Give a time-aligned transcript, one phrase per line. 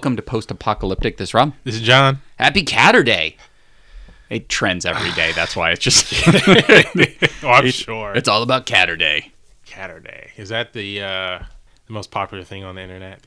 [0.00, 1.18] welcome to Post Apocalyptic.
[1.18, 1.52] This is Rob.
[1.62, 2.22] This is John.
[2.38, 3.36] Happy Caturday.
[4.30, 5.32] It trends every day.
[5.32, 6.10] That's why it's just.
[7.44, 8.14] oh, I'm sure.
[8.14, 9.32] It's all about Caturday.
[9.66, 10.30] Catter Day.
[10.38, 11.38] Is that the uh,
[11.86, 13.20] the most popular thing on the internet?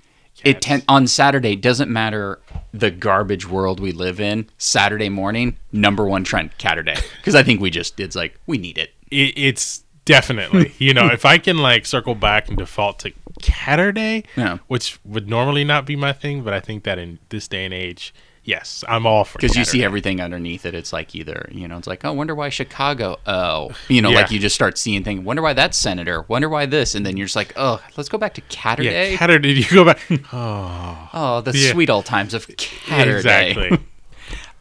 [0.44, 2.40] It ten- on Saturday doesn't matter
[2.74, 4.50] the garbage world we live in.
[4.58, 8.80] Saturday morning, number one trend, Caturday, because I think we just it's like we need
[8.80, 8.96] it.
[9.12, 14.24] It, it's definitely you know if I can like circle back and default to Caturday,
[14.36, 14.58] Yeah.
[14.68, 17.74] which would normally not be my thing, but I think that in this day and
[17.74, 20.76] age, yes, I'm all for Because you see everything underneath it.
[20.76, 23.18] It's like either, you know, it's like, oh, wonder why Chicago.
[23.26, 24.18] Oh, you know, Yeah.
[24.22, 25.26] like you just start seeing things.
[25.26, 26.22] Wonder why that senator.
[26.28, 26.94] Wonder why this.
[26.96, 29.16] And then you're just like, oh, let's go back to Catter Yeah, Day.
[29.18, 29.54] Caturday.
[29.54, 30.00] You go back.
[30.32, 31.72] Oh, oh, the Yeah.
[31.72, 33.52] sweet old times of Caturday.
[33.52, 33.80] exactly.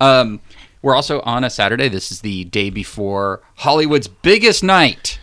[0.01, 0.41] Um,
[0.81, 1.89] we're also on a Saturday.
[1.89, 5.21] This is the day before Hollywood's biggest night,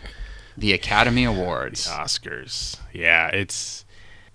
[0.60, 1.86] the Academy Awards.
[1.88, 2.76] Oscars.
[2.92, 3.84] Yeah, it's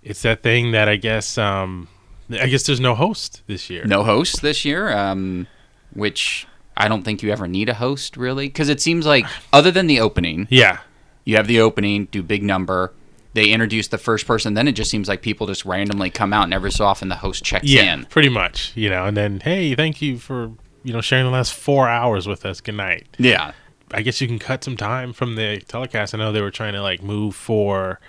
[0.03, 1.87] it's that thing that I guess um
[2.29, 3.85] I guess there's no host this year.
[3.85, 5.47] No host this year, um,
[5.93, 9.71] which I don't think you ever need a host really, because it seems like other
[9.71, 10.79] than the opening, Yeah.
[11.23, 12.91] you have the opening, do big number.
[13.33, 16.45] They introduce the first person, then it just seems like people just randomly come out,
[16.45, 18.05] and every so often the host checks Yeah, in.
[18.05, 18.71] pretty much.
[18.75, 20.51] You know, and then hey, thank you for
[20.83, 22.59] you know sharing the last four hours with us.
[22.61, 23.05] Good night.
[23.19, 23.51] Yeah,
[23.93, 26.13] I guess you can cut some time from the telecast.
[26.13, 27.99] I know they were trying to like move for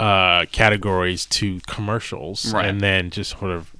[0.00, 2.66] uh categories to commercials Right.
[2.66, 3.72] and then just sort of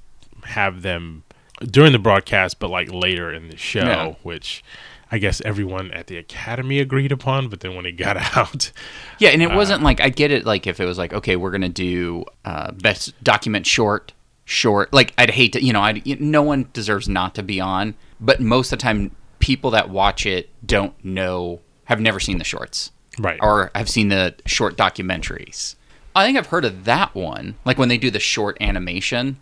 [0.45, 1.23] have them
[1.65, 4.13] during the broadcast but like later in the show Yeah.
[4.23, 4.63] which
[5.11, 8.71] I guess everyone at the academy agreed upon but then when it got out
[9.19, 10.45] yeah, and it wasn't like I get it.
[10.45, 14.11] Like if it was like, okay, we're gonna do uh, best document short,
[14.45, 14.91] short.
[14.91, 18.39] Like I'd hate to, you know, I no one deserves not to be on, but
[18.41, 19.11] most of the time,
[19.43, 22.91] people that watch it don't know, have never seen the shorts.
[23.19, 25.75] right or have seen the short documentaries.
[26.15, 27.55] I think I've heard of that one.
[27.65, 29.37] Like when they do the short animation,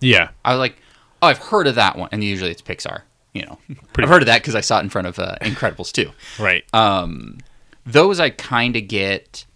[0.00, 0.76] yeah I was like,
[1.20, 2.08] oh, I've heard of that one.
[2.12, 3.02] And usually it's Pixar.
[3.32, 3.58] You know,
[3.92, 6.10] Pretty I've heard of that because I saw it in front of uh, Incredibles too.
[6.38, 7.38] right Um,
[7.84, 9.46] those I kind of get.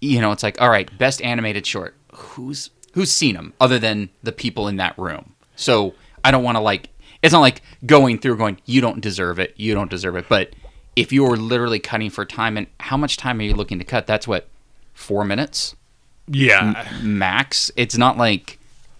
[0.00, 1.94] You know, it's like, all right, best animated short.
[2.12, 5.34] Who's who's seen them other than the people in that room?
[5.56, 5.94] So
[6.24, 6.88] I don't want to like.
[7.24, 8.58] It's not like going through going.
[8.66, 9.54] You don't deserve it.
[9.56, 10.26] You don't deserve it.
[10.28, 10.50] But
[10.94, 13.84] if you were literally cutting for time, and how much time are you looking to
[13.84, 14.06] cut?
[14.06, 14.46] That's what
[14.92, 15.74] four minutes
[16.28, 17.70] yeah max.
[17.76, 18.58] It's not like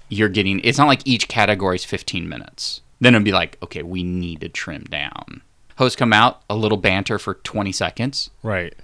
[0.08, 0.60] you're getting.
[0.60, 2.80] It's not like each category is 15 minutes.
[2.98, 5.42] Then it'd be like, okay, we need to trim down.
[5.76, 8.30] Hosts come out, a little banter for 20 seconds.
[8.42, 8.74] right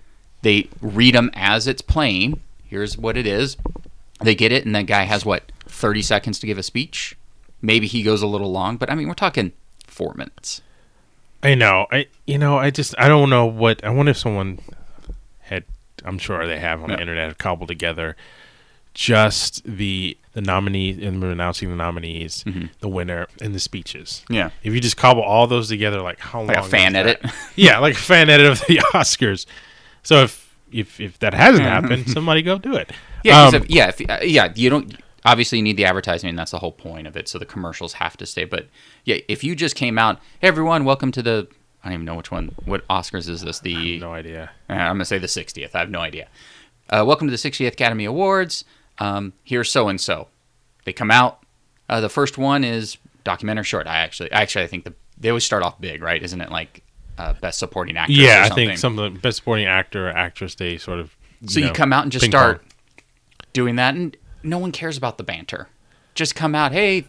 [0.42, 2.40] They read them as it's playing.
[2.64, 3.56] Here's what it is.
[4.20, 7.16] They get it, and that guy has what 30 seconds to give a speech.
[7.62, 9.52] Maybe he goes a little long, but I mean, we're talking
[9.86, 10.62] four minutes.
[11.42, 11.86] I know.
[11.90, 14.58] I you know, I just I don't know what I wonder if someone
[15.40, 15.64] had
[16.04, 18.16] I'm sure they have on the internet cobbled together
[18.94, 22.66] just the the nominee and announcing the nominees, Mm-hmm.
[22.80, 24.24] the winner, and the speeches.
[24.30, 26.66] Yeah, If you just cobble all those together, like how like long?
[26.66, 27.20] a fan edit.
[27.56, 29.46] yeah, like a fan edit of the Oscars.
[30.02, 32.90] So if if if that hasn't happened, somebody go do it.
[33.22, 34.50] Yeah, Um, if, yeah, if, uh, yeah.
[34.56, 36.34] You don't obviously you need the advertising.
[36.36, 37.28] That's the whole point of it.
[37.28, 38.44] So the commercials have to stay.
[38.44, 38.66] But
[39.04, 41.48] yeah, if you just came out, hey everyone, welcome to the.
[41.82, 42.54] I don't even know which one.
[42.66, 43.60] What Oscars is this?
[43.60, 44.50] The no idea.
[44.68, 45.74] uh, I'm gonna say the 60th.
[45.74, 46.28] I have no idea.
[46.90, 48.64] Uh, welcome to the 60th Academy Awards.
[48.98, 50.28] Um, here's so and so.
[50.84, 51.42] They come out.
[51.88, 53.86] Uh, the first one is documentary short.
[53.86, 56.22] I actually, actually, I think the they always start off big, right?
[56.22, 56.82] Isn't it like
[57.18, 58.12] uh, best supporting actor?
[58.12, 60.54] Yeah, I think something best supporting actor or actress.
[60.54, 61.14] They sort of
[61.46, 63.04] So you, come out and just start pong.
[63.52, 65.68] doing that, and no one cares about the banter.
[66.14, 67.06] Just come out, hey,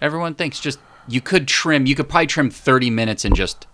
[0.00, 0.60] everyone thinks.
[0.60, 1.86] Just you could trim.
[1.86, 3.66] You could probably trim thirty minutes and just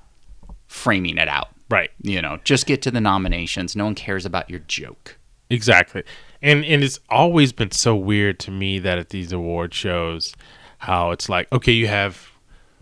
[0.66, 1.48] framing it out.
[1.70, 1.90] right.
[2.02, 3.74] You know, just get to the nominations.
[3.76, 5.18] No one cares about your joke.
[5.50, 6.02] Exactly.
[6.42, 10.34] And and it's always been so weird to me that at these award shows
[10.78, 12.30] how it's like, okay, you have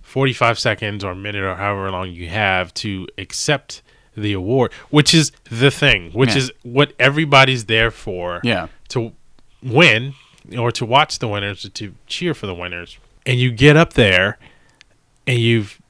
[0.03, 3.83] 45 seconds or a minute or however long you have to accept
[4.17, 6.39] the award, which is the thing, which Yeah.
[6.39, 8.67] is what everybody's there for Yeah.
[8.89, 9.13] to
[9.63, 10.15] win
[10.59, 12.99] or to watch the winners, to cheer for the winners.
[13.25, 14.39] And you get up there
[15.27, 15.81] and you've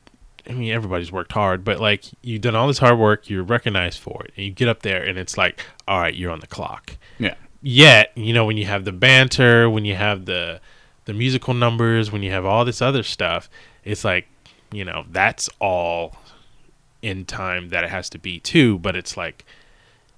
[0.49, 4.01] I mean everybody's worked hard, but like you've done all this hard work, you're recognized
[4.01, 4.33] for it.
[4.37, 6.97] And you get up there and it's like, all right, you're on the clock.
[7.19, 7.35] Yeah.
[7.63, 10.61] Yet, you know, when you have the banter, when you have the
[11.05, 13.49] the musical numbers, when you have all this other stuff,
[13.85, 14.29] it's like,
[14.73, 16.17] you know, that's all
[17.03, 19.45] in time that it has to be too, but it's like,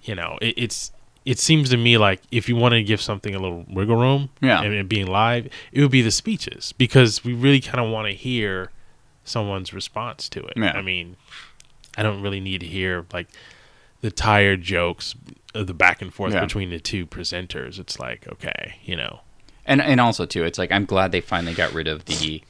[0.02, 0.92] you know, it, it's
[1.24, 4.28] it seems to me like if you wanted to give something a little wiggle room
[4.42, 4.62] Yeah.
[4.62, 8.08] and it being live, it would be the speeches because we really kind of want
[8.08, 8.70] to hear
[9.24, 10.52] someone's response to it.
[10.56, 10.72] Yeah.
[10.72, 11.16] I mean,
[11.96, 13.28] I don't really need to hear like
[14.02, 15.14] the tired jokes
[15.54, 16.40] of the back and forth Yeah.
[16.40, 17.78] between the two presenters.
[17.78, 19.20] It's like, okay, you know,
[19.64, 22.42] And and also too, it's like I'm glad they finally got rid of the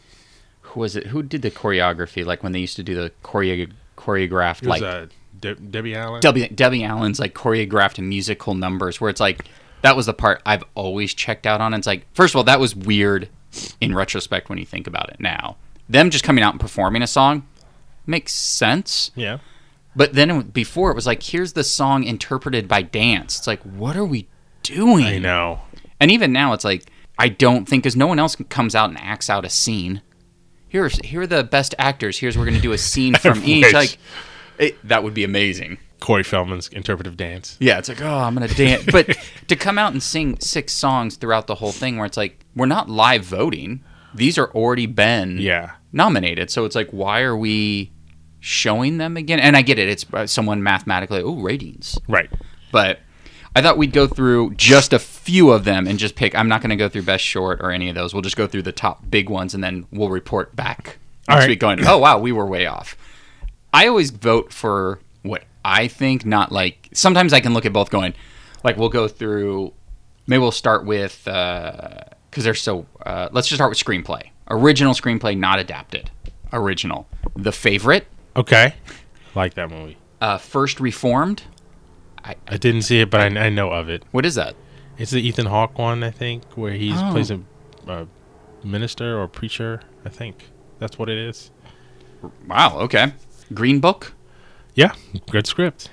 [0.63, 1.07] who was it?
[1.09, 2.25] Who did the choreography?
[2.27, 5.07] Like when they used to do the choreo- choreographed like uh,
[5.45, 6.21] De- Debbie Allen.
[6.21, 9.45] Debbie, Debbie Allen's like choreographed musical numbers where it's like
[9.83, 11.75] that was the part I've always checked out on.
[11.75, 13.29] It's like first of all that was weird
[13.81, 15.57] in retrospect when you think about it now.
[15.89, 17.47] Them just coming out and performing a song
[18.07, 19.39] makes sense, yeah.
[19.95, 23.39] but then it- before it was like here's the song interpreted by dance.
[23.39, 24.27] It's like what are we
[24.63, 25.05] doing?
[25.05, 25.61] I know.
[26.01, 28.99] And even now it's like I don't think because no one else comes out and
[28.99, 30.01] acts out a scene.
[30.69, 32.19] Here's here are the best actors.
[32.19, 33.73] Here's we're gonna do a scene from each.
[33.73, 33.99] Like
[34.59, 35.79] it, that would be amazing.
[36.01, 37.57] Corey Feldman's interpretive dance.
[37.61, 38.85] Yeah, it's like, oh, I'm gonna dance.
[38.93, 39.17] But
[39.49, 42.67] to come out and sing six songs throughout the whole thing, where it's like, we're
[42.67, 43.83] not live voting;
[44.15, 45.73] these are already been Yeah.
[45.93, 46.51] nominated.
[46.51, 47.91] So it's like, why are we
[48.41, 49.41] showing them again?
[49.41, 51.99] And I get it; it's uh, someone mathematically, oh, ratings.
[52.07, 52.31] Right.
[52.71, 52.99] But
[53.57, 56.35] I thought we'd go through just a few of them and just pick.
[56.35, 58.13] I'm not going to go through best short or any of those.
[58.13, 60.99] We'll just go through the top big ones, and then we'll report back
[61.29, 61.49] All next right.
[61.51, 62.97] week going, oh wow, we were way off.
[63.75, 67.91] I always vote for what I think, not like sometimes I can look at both
[67.91, 68.15] going,
[68.63, 69.73] like we'll go through.
[70.27, 72.87] Maybe we'll start with because they're so.
[73.05, 74.31] Uh, let's just start with screenplay.
[74.49, 76.11] Original screenplay, not adapted.
[76.53, 77.07] Original.
[77.37, 78.07] The favorite.
[78.37, 78.75] Okay.
[79.35, 79.97] Like that movie.
[80.21, 81.43] Uh, first reformed.
[82.49, 84.03] I didn't see it, but I, I know of it.
[84.11, 84.55] What is that?
[84.97, 87.11] It's the Ethan Hawke one, I think, where he Oh.
[87.13, 87.41] plays a,
[87.87, 88.07] a
[88.63, 89.83] minister or preacher.
[90.07, 90.45] I think
[90.79, 91.51] that's what it is.
[92.49, 92.79] Wow.
[92.81, 93.13] Okay.
[93.53, 94.13] Green Book.
[94.75, 94.93] Yeah,
[95.31, 95.89] good script.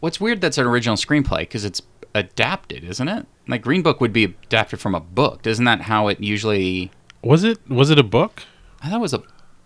[0.00, 1.82] What's weird that's an original screenplay because it's
[2.14, 3.26] adapted, isn't it?
[3.46, 5.46] Like Green Book would be adapted from a book.
[5.46, 6.90] Isn't that how it usually?
[7.22, 8.42] Was it was it a book?
[8.82, 9.18] I thought it was a.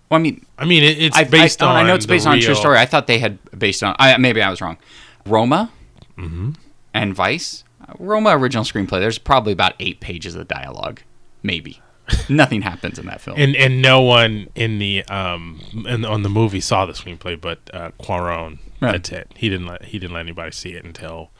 [0.09, 1.77] Well, I mean, I mean, it, it's I, based I, on.
[1.77, 2.79] I know it's based on a true story.
[2.79, 3.97] I thought they had based on.
[3.99, 4.79] I, maybe I was wrong.
[5.27, 5.71] Roma
[6.19, 6.51] Mm-hmm.
[6.95, 7.65] and Vice.
[7.99, 9.01] Roma original screenplay.
[9.01, 11.01] There's probably about eight pages of dialogue,
[11.43, 11.81] maybe.
[12.29, 13.39] Nothing happens in that film.
[13.39, 17.59] And and no one in the um in, on the movie saw the screenplay, but
[17.73, 18.59] uh, Cuarón.
[18.81, 18.93] Right.
[18.93, 19.33] That's it.
[19.37, 21.31] He didn't let he didn't let anybody see it until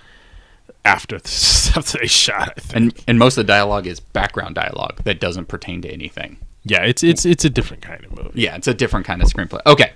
[0.85, 2.53] after the stuff they shot.
[2.57, 2.75] I think.
[2.77, 6.39] and and most of the dialogue is background dialogue that doesn't pertain to anything.
[6.65, 8.43] yeah, it's it's it's a different kind of movie.
[8.43, 9.61] Yeah, it's a different kind of screenplay.
[9.67, 9.93] Okay.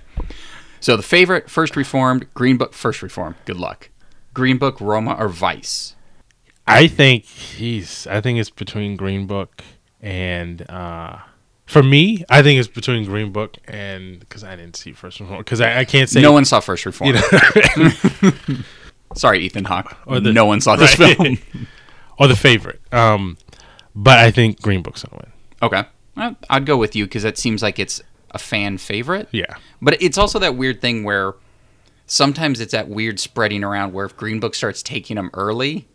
[0.79, 3.35] So the favorite, First Reformed, Green Book, First Reformed.
[3.45, 3.89] Good luck.
[4.35, 5.95] Green Book, Roma, or Vice.
[6.67, 8.05] I think he's.
[8.07, 9.63] I think it's between Green Book
[10.01, 10.69] and.
[10.69, 11.17] uh
[11.65, 15.39] for me, I think it's between Green Book and because I didn't see first Reform
[15.39, 17.09] because I, I can't say no one saw First Reform.
[17.13, 17.15] you
[18.23, 18.31] know,
[19.15, 19.97] Sorry, Ethan Hawke.
[20.05, 21.17] Or the- no one saw this right.
[21.17, 21.37] film.
[22.19, 22.79] or the favorite.
[22.93, 23.37] Um,
[23.93, 25.31] but I think Green Book's gonna win.
[25.61, 25.83] Okay.
[26.15, 28.01] Well, I'd go with you because it seems like it's
[28.31, 29.27] a fan favorite.
[29.33, 31.33] Yeah, But it's also that weird thing where
[32.05, 35.85] sometimes it's that weird spreading around where if Green Book starts taking them early,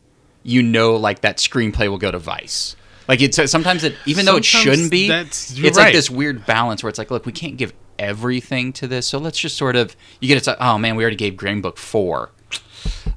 [0.43, 2.77] you know, like that screenplay will go to Vice.
[3.09, 6.83] Like it's uh, sometimes it, even though it shouldn't be, it's like this weird balance
[6.83, 9.97] where it's like, look, we can't give everything to this, so let's just sort of
[10.21, 12.31] you get it's like, oh man, we already gave Green Book four.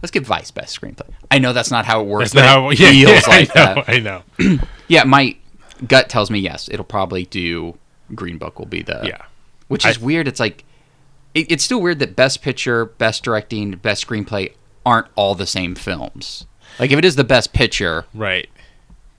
[0.01, 1.09] Let's give Vice best screenplay.
[1.31, 2.69] I know that's not how it works, that's but how.
[2.69, 3.89] it Yeah, feels yeah, like I know, that.
[3.89, 3.99] I
[4.57, 4.59] know.
[4.87, 5.35] Yeah, my
[5.87, 6.69] gut tells me yes.
[6.69, 7.77] It'll probably do
[8.13, 9.23] Green Book will be the Yeah,
[9.67, 10.27] which I- is weird.
[10.27, 10.63] It's like
[11.33, 14.53] it, it's still weird that best picture, best directing, best screenplay
[14.85, 16.45] aren't all the same films.
[16.79, 18.47] Like if it is the best picture, right.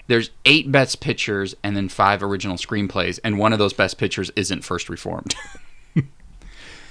[0.06, 4.30] There's eight best pictures and then five original screenplays, and one of those best pictures
[4.36, 5.34] isn't First Reformed.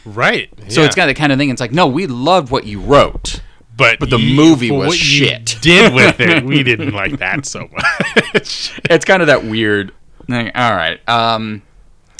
[0.05, 0.49] Right.
[0.69, 0.87] so yeah.
[0.87, 1.49] it's of the kind of thing.
[1.49, 3.41] It's like, no, we loved what you wrote.
[3.75, 5.57] but but the you- movie was what you shit.
[5.61, 8.79] did with it, we didn't like that so much.
[8.89, 9.93] It's kind of that weird.
[10.27, 10.51] Thing.
[10.55, 11.61] All right, um,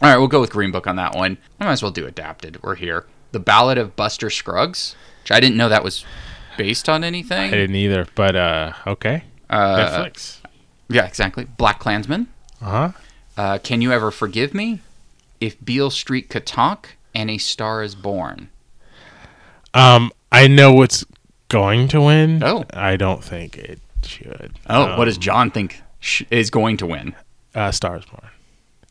[0.01, 1.37] all right, we'll go with Green Book on that one.
[1.59, 2.61] I might as well do adapted.
[2.63, 3.05] We're here.
[3.31, 6.05] The Ballad of Buster Scruggs, which I didn't know that was
[6.57, 7.51] based on anything.
[7.53, 9.23] I didn't either, but uh, okay.
[9.49, 10.39] Uh, Netflix.
[10.89, 11.45] Yeah, exactly.
[11.45, 12.27] BlacKkKlansman.
[12.61, 12.91] Uh huh.
[13.37, 14.79] Uh, Can you ever forgive me?
[15.41, 18.49] If Beale Street could talk, and A Star is Born.
[19.73, 21.03] Um, I know what's
[21.49, 22.41] going to win.
[22.43, 22.65] Oh.
[22.73, 24.53] I don't think it should.
[24.69, 27.15] Oh, what does Um, John think sh- is going to win?
[27.53, 28.29] Uh, Stars Born.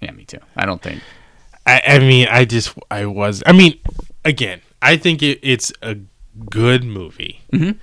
[0.00, 0.38] Yeah, me too.
[0.56, 1.02] I don't think.
[1.66, 3.78] I, I mean, I just, I was, I mean,
[4.24, 5.96] again, I think it, it's a
[6.50, 7.78] good movie, Mhm.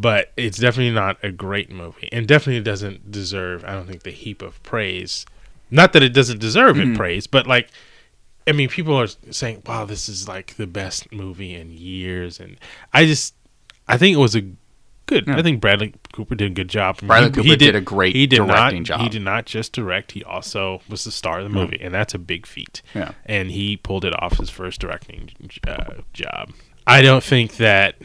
[0.00, 3.64] But it's definitely not a great movie, and definitely doesn't deserve.
[3.64, 5.24] I don't think the heap of praise.
[5.70, 6.92] Not that it doesn't deserve Mm-hmm.
[6.92, 7.68] it praise, but like,
[8.46, 12.56] I mean, people are saying, "Wow, this is like the best movie in years," and
[12.92, 13.34] I just,
[13.88, 14.42] I think it was a
[15.06, 15.26] good.
[15.26, 15.36] Yeah.
[15.38, 16.98] I think Bradley Cooper did a good job.
[17.00, 19.00] Bradley Cooper did a great he did directing not, job.
[19.00, 22.14] He did not just direct; he also was the star of the movie, and that's
[22.14, 23.12] a big feat Yeah.
[23.24, 25.30] and he pulled it off his first directing
[25.66, 26.52] uh, job.
[26.88, 27.96] I don't think that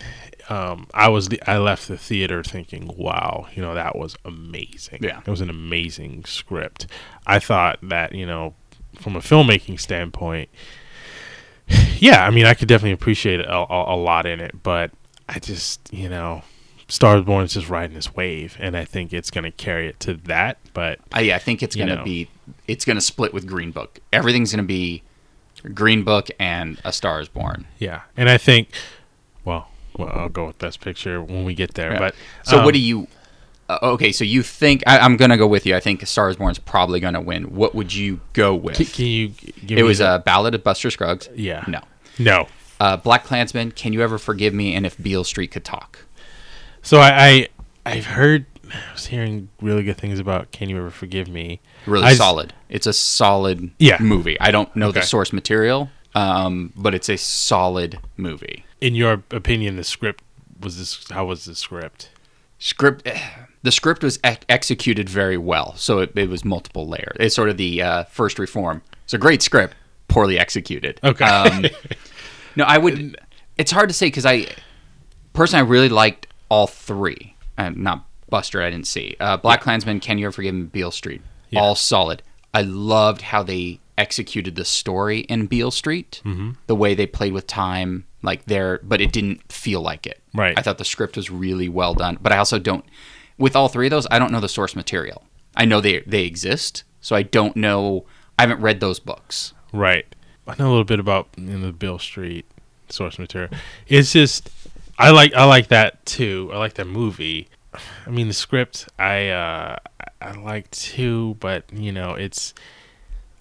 [0.51, 4.99] um, I was the, I left the theater thinking, wow, you know, that was amazing.
[5.01, 5.21] Yeah.
[5.25, 6.87] it was an amazing script.
[7.25, 8.53] I thought that you know,
[8.99, 10.49] from a filmmaking standpoint,
[11.97, 14.91] yeah, I mean, I could definitely appreciate a, a, a lot in it, but
[15.29, 16.43] I just you know.
[16.89, 19.97] Stars Born is just riding this wave, and I think it's going to carry it
[20.01, 20.57] to that.
[20.73, 22.27] But I, I think it's going to be
[22.67, 24.01] it's going to split with Green Book.
[24.11, 25.01] Everything's going to be
[25.73, 27.65] Green Book and A Star Is Born.
[27.79, 28.71] yeah, and I think,
[29.45, 31.93] well, well, I'll go with Best Picture when we get there.
[31.93, 31.99] Yeah.
[31.99, 33.07] But so um, what do you?
[33.69, 35.75] Uh, okay, so you think I, I'm going to go with you.
[35.75, 37.55] I think A Star Is Born is probably going to win.
[37.55, 38.75] What would you go with?
[38.75, 39.27] Can, can you
[39.65, 41.29] give it me was the- a ballad of Buster Scruggs.
[41.35, 41.79] yeah No.
[42.19, 42.47] no.
[42.79, 43.75] Uh, BlacKkKlansman.
[43.75, 44.73] Can you ever forgive me?
[44.75, 45.99] And if Beale Street could talk.
[46.81, 47.47] So I, I
[47.85, 51.59] I've heard I was hearing really good things about Can You Ever Forgive Me?
[51.85, 52.53] Really I solid.
[52.69, 53.97] It's a solid Yeah.
[53.99, 54.39] movie.
[54.39, 58.65] I don't know the source material, um, but it's a solid movie.
[58.81, 60.23] In your opinion, the script
[60.59, 61.09] was this?
[61.09, 62.09] How was the script?
[62.63, 63.07] script
[63.63, 67.49] the script was ex- executed very well so it, it was multiple layers it's sort
[67.49, 69.73] of the uh, first reform it's a great script
[70.07, 71.25] poorly executed Okay.
[71.25, 71.65] um,
[72.55, 73.17] no i would
[73.57, 74.45] it's hard to say because i
[75.33, 80.19] personally i really liked all three uh, not buster i didn't see uh, BlacKkKlansman can
[80.19, 81.61] you ever forgive me beale street Yeah.
[81.61, 82.21] all solid
[82.53, 86.51] i loved how they executed the story in beale street Mm-hmm.
[86.67, 90.57] the way they played with time like there but it didn't feel like it Right.
[90.57, 92.85] I thought the script was really well done, but I also don't.
[93.37, 95.23] With all three of those, I don't know the source material.
[95.55, 98.05] I know they they exist, so I don't know.
[98.39, 99.53] I haven't read those books.
[99.73, 100.05] Right.
[100.47, 102.45] I know a little bit about in the Beale Street
[102.89, 103.51] source material.
[103.87, 104.49] It's just
[104.97, 106.49] I like I like that too.
[106.53, 107.47] I like that movie.
[108.05, 109.77] I mean the script I uh
[110.21, 112.53] I like too, but you know, it's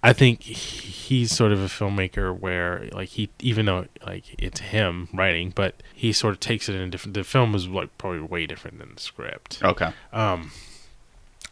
[0.02, 5.08] I think he's sort of a filmmaker where like he even though like it's him
[5.12, 8.20] writing, but he sort of takes it in a different the film is like probably
[8.20, 9.60] way different than the script.
[9.62, 9.92] Okay.
[10.12, 10.52] Um,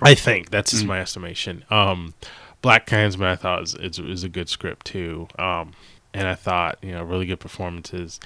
[0.01, 1.65] I think that's just my estimation.
[1.71, 2.15] Um,
[2.63, 5.29] BlacKkKlansman, I thought was is, is a good script too.
[5.39, 5.73] Um,
[6.15, 8.19] and I thought you know really good performances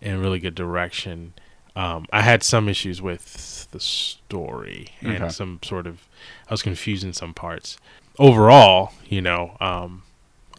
[0.00, 1.34] and really good direction.
[1.76, 5.16] Um, I had some issues with the story Okay.
[5.16, 6.08] and some sort of
[6.48, 7.76] I was confused in some parts.
[8.18, 10.02] Overall, you know, um,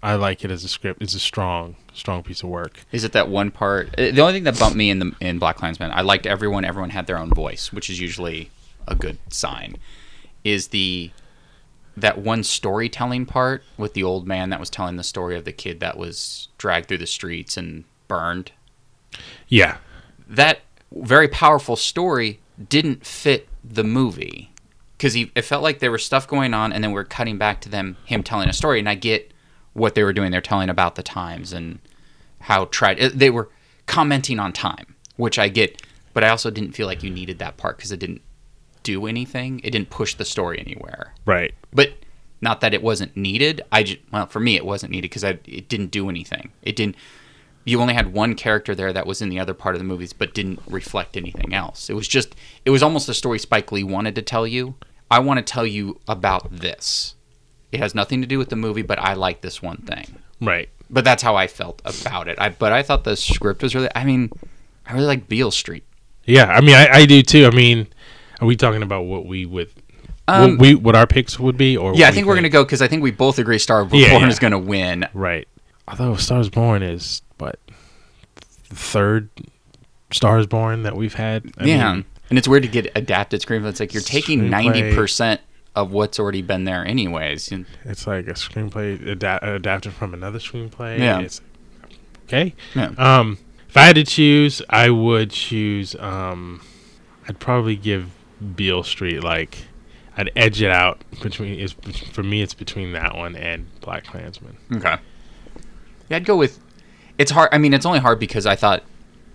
[0.01, 1.01] I like it as a script.
[1.01, 2.85] It's a strong, strong piece of work.
[2.91, 3.89] Is it that one part?
[3.97, 6.63] uh, The only thing that bumped me in the in BlacKkKlansman, I liked everyone.
[6.63, 8.49] Everyone had their own voice, which is usually
[8.87, 9.75] a good sign.
[10.43, 11.11] Is the
[11.97, 15.51] that one storytelling part with the old man that was telling the story of the
[15.51, 18.53] kid that was dragged through the streets and burned?
[19.49, 19.77] Yeah,
[20.29, 20.61] that
[20.93, 22.39] very powerful story
[22.69, 24.48] didn't fit the movie
[24.99, 27.69] because it felt like there was stuff going on and then we're cutting back to
[27.69, 29.33] them him telling a story and i get
[29.73, 31.79] what they were doing they're telling about the times and
[32.41, 33.49] how tried they were
[33.87, 35.81] commenting on time which i get
[36.13, 38.21] but i also didn't feel like you needed that part because it didn't
[38.83, 39.59] do anything.
[39.63, 41.13] It didn't push the story anywhere.
[41.25, 41.53] Right.
[41.73, 41.93] but
[42.41, 43.61] not that it wasn't needed.
[43.69, 46.51] I just well for me it wasn't needed because it didn't do anything.
[46.61, 46.95] It didn't
[47.65, 50.13] you only had one character there that was in the other part of the movies
[50.13, 51.89] but didn't reflect anything else.
[51.89, 54.75] It was just it was almost a story spike lee wanted to tell you
[55.11, 57.15] i want to tell you about this
[57.71, 60.05] it has nothing to do with the movie but i like this one thing
[60.41, 60.69] Right.
[60.89, 63.89] but that's how i felt about it I, but i thought the script was really
[63.95, 64.29] i mean
[64.87, 65.83] i really like beale street
[66.25, 67.45] Yeah, I mean, I, I do too.
[67.45, 67.87] I mean,
[68.39, 69.69] are we talking about what we would,
[70.27, 72.63] Um, what we, what our picks would be, or yeah i think we're gonna go
[72.63, 74.27] because i think we both agree star Born Yeah, yeah.
[74.27, 75.47] is gonna win right?
[75.87, 77.57] Although Stars Born is what
[78.69, 79.29] the third
[80.11, 81.51] Stars Born that we've had.
[81.57, 83.69] I yeah, mean, and it's weird to get adapted screenplay.
[83.69, 85.41] It's like you're taking ninety percent
[85.75, 87.51] of what's already been there, anyways.
[87.85, 90.99] It's like a screenplay ada- adapted from another screenplay.
[90.99, 91.19] Yeah.
[91.19, 91.41] It's,
[92.25, 92.55] okay.
[92.75, 92.91] Yeah.
[92.97, 95.95] Um, if I had to choose, I would choose.
[95.95, 96.61] Um,
[97.27, 98.11] I'd probably give
[98.55, 99.65] Beale Street like.
[100.17, 101.57] I'd edge it out between.
[101.57, 101.71] It's
[102.11, 102.41] for me.
[102.41, 104.55] It's between that one and BlacKkKlansman.
[104.75, 104.97] Okay.
[106.09, 106.59] Yeah, I'd go with.
[107.17, 107.49] It's hard.
[107.53, 108.83] I mean, it's only hard because I thought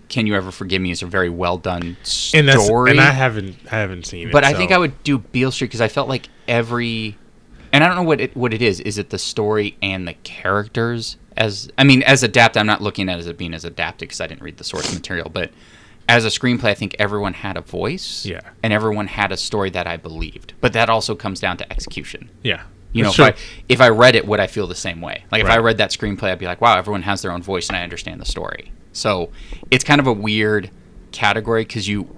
[0.09, 2.39] "Can You Ever Forgive Me" is a very well done story.
[2.39, 4.31] And that's and I haven't I haven't seen it.
[4.31, 7.17] but I so- think I would do Beale Street because I felt like every,
[7.73, 8.79] and I don't know what it what it is.
[8.79, 11.17] Is it the story and the characters?
[11.37, 14.07] As I mean, as adapted, I'm not looking at it as it being as adapted
[14.07, 15.29] because I didn't read the source material.
[15.29, 15.51] But
[16.07, 18.25] as a screenplay, I think everyone had a voice.
[18.25, 18.41] Yeah.
[18.63, 20.53] and everyone had a story that I believed.
[20.61, 22.29] But that also comes down to execution.
[22.43, 22.63] Yeah.
[22.93, 23.33] You know, if I,
[23.67, 25.25] if I read it, would I feel the same way?
[25.29, 27.67] Like if I read that screenplay, I'd be like, wow, everyone has their own voice
[27.67, 28.71] and I understand the story.
[28.95, 29.29] So
[29.69, 30.71] it's kind of a weird
[31.11, 32.15] category because you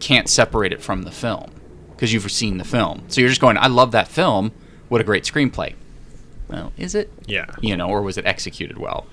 [0.00, 1.50] can't separate it from the film
[1.90, 3.04] because you've seen the film.
[3.08, 4.52] So you're just going, I love that film.
[4.88, 5.74] What a great screenplay.
[6.48, 7.12] Well, is it?
[7.26, 7.46] Yeah.
[7.60, 9.06] You know, or was it executed well?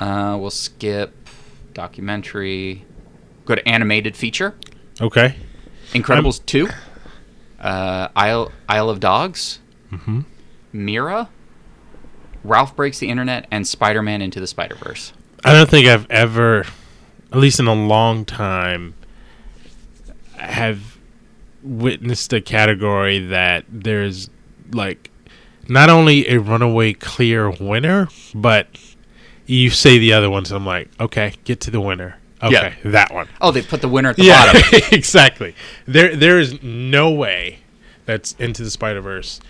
[0.00, 1.28] Uh, we'll skip
[1.72, 2.84] documentary.
[3.44, 4.54] Go to animated feature.
[5.00, 5.36] Okay.
[5.92, 6.68] Incredibles two.
[7.60, 9.60] Uh, Isle Isle of Dogs.
[9.92, 10.22] Mm-hmm.
[10.74, 11.28] Mirai.
[12.42, 15.12] Ralph breaks the internet and Spider Man into the Spider Verse.
[15.44, 16.64] I don't think I've ever,
[17.32, 18.94] at least in a long time,
[20.36, 20.98] have
[21.62, 24.28] witnessed a category that there's
[24.72, 25.10] like
[25.68, 28.68] not only a runaway clear winner, but
[29.46, 30.50] you say the other ones.
[30.50, 32.18] I'm like, okay, get to the winner.
[32.42, 33.28] Okay, that one.
[33.40, 34.80] Oh, they put the winner at the Yeah, bottom.
[34.92, 35.54] exactly.
[35.86, 37.60] There, there is no way
[38.04, 39.40] that's into the Spider Verse.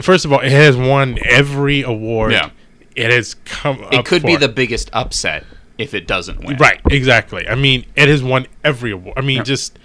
[0.00, 2.32] First of all, it has won every award.
[2.32, 2.50] Yeah.
[2.94, 3.80] It has come.
[3.90, 5.44] It up could be the biggest upset
[5.78, 6.56] if it doesn't win.
[6.56, 7.48] Right, exactly.
[7.48, 9.18] I mean, it has won every award.
[9.18, 9.42] I mean, Yeah.
[9.44, 9.78] just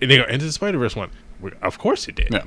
[0.00, 1.10] and they go into the Spider Verse one.
[1.62, 2.28] Of course it did.
[2.32, 2.44] Yeah.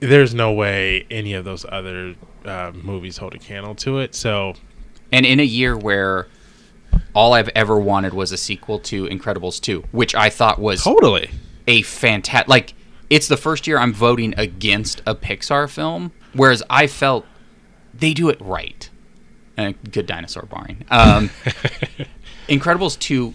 [0.00, 4.14] There's no way any of those other uh, movies hold a candle to it.
[4.14, 4.54] So
[5.12, 6.28] And in a year where
[7.14, 11.30] all I've ever wanted was a sequel to Incredibles 2, which I thought was totally,
[11.66, 12.74] a fantastic like
[13.10, 17.24] it's the first year I'm voting against a Pixar film, whereas I felt
[17.92, 18.88] they do it right.
[19.56, 20.84] Uh, good dinosaur barring.
[20.90, 21.30] Um,
[22.48, 23.34] Incredibles 2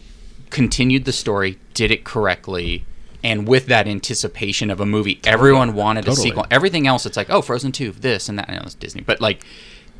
[0.49, 2.85] continued the story, did it correctly,
[3.23, 6.45] and with that anticipation of a movie, everyone wanted a sequel.
[6.51, 8.49] Everything else, it's like, oh, Frozen 2, this and that.
[8.49, 9.45] I know it's Disney, but like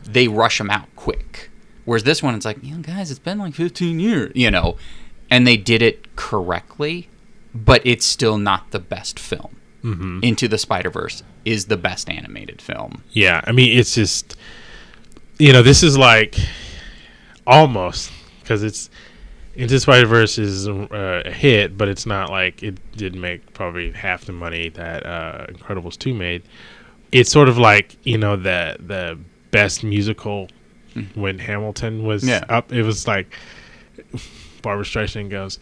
[0.04, 1.50] they rush them out quick.
[1.86, 4.78] Whereas this one, it's like, you know, guys, it's been like 15 years, you know,
[5.30, 7.10] and they did it correctly,
[7.54, 9.56] but it's still not the best film.
[9.84, 10.20] Mm-hmm.
[10.24, 13.04] Into the Spider Verse is the best animated film.
[13.12, 13.42] yeah.
[13.46, 14.36] I mean, it's just
[15.40, 16.36] you know, this is like
[17.48, 18.90] almost because it's
[19.56, 23.92] Into Spider Verse is uh, a hit, but it's not like it did make probably
[23.92, 26.44] half the money that uh, Incredibles two made.
[27.12, 29.18] It's sort of like you know the the
[29.52, 30.48] best musical
[31.16, 32.44] when Hamilton was Yeah.
[32.50, 32.72] up.
[32.72, 33.34] It was like
[34.62, 35.60] Barbra Streisand goes,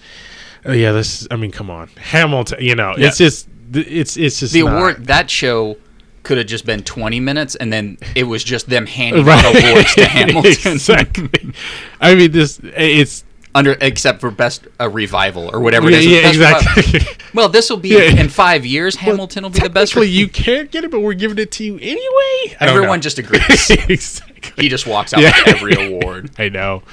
[0.66, 1.28] oh, "Yeah, this.
[1.32, 2.58] I mean, come on, Hamilton.
[2.62, 5.78] You know, it's just it's it's just The not- award that show
[6.28, 9.44] could have just been 20 minutes, and then it was just them handing Right.
[9.44, 10.74] out awards to Hamilton.
[10.74, 11.54] exactly.
[12.02, 13.24] I mean, this it's
[13.56, 16.38] Under except for best uh, revival or whatever yeah, it is.
[16.38, 16.84] yeah Best revival.
[16.84, 17.14] exactly.
[17.34, 18.20] Well, this will be Yeah.
[18.22, 18.96] in five years.
[18.96, 19.96] Hamilton will be the best.
[19.96, 22.58] Re- you can't get it, but we're giving it to you anyway.
[22.60, 23.70] Everyone just agrees.
[23.90, 24.64] exactly.
[24.64, 25.34] he just walks out Yeah.
[25.46, 26.32] with every award.
[26.40, 26.84] I know.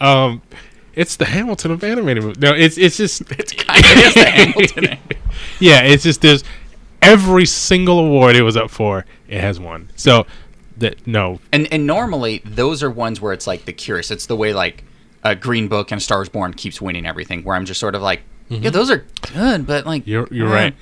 [0.00, 0.42] Um,
[0.94, 2.38] it's the Hamilton of animated movies.
[2.40, 4.98] No, it's it's just It's kind of the Hamilton.
[5.60, 5.80] yeah.
[5.82, 6.42] It's just there's
[7.02, 9.90] every single award it was up for, it has won.
[9.96, 10.26] So
[10.76, 14.10] that no, And and normally those are ones where it's like the curious.
[14.10, 14.84] It's the way like
[15.24, 17.42] a Green Book and Stars Born keeps winning everything.
[17.42, 20.10] Where I'm just sort of like, yeah, those are good, but like Mm-hmm.
[20.10, 20.62] you're you're eh.
[20.62, 20.74] right.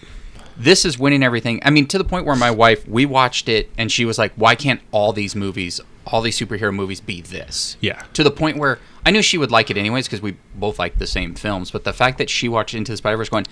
[0.59, 1.61] This is winning everything.
[1.65, 4.33] I mean, to the point where my wife, we watched it and she was like,
[4.37, 7.77] why can't all these movies, all these superhero movies be this?
[7.83, 8.03] Yeah.
[8.15, 10.99] To the point where I knew she would like it anyways because we both like
[10.99, 11.71] the same films.
[11.71, 13.45] But the fact that she watched Into the Spider Verse going,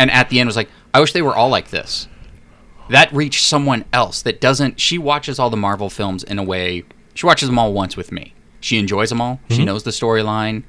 [0.00, 2.08] and at the end was like, I wish they were all like this.
[2.88, 4.80] That reached someone else that doesn't.
[4.80, 6.84] She watches all the Marvel films in a way.
[7.12, 8.32] She watches them all once with me.
[8.60, 9.40] She enjoys them all.
[9.50, 9.66] She mm-hmm.
[9.66, 10.62] knows the storyline.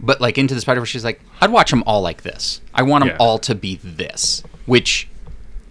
[0.00, 2.62] But like Into the Spider Verse, she's like, I'd watch them all like this.
[2.74, 3.18] I want them Yeah.
[3.20, 5.06] all to be this, which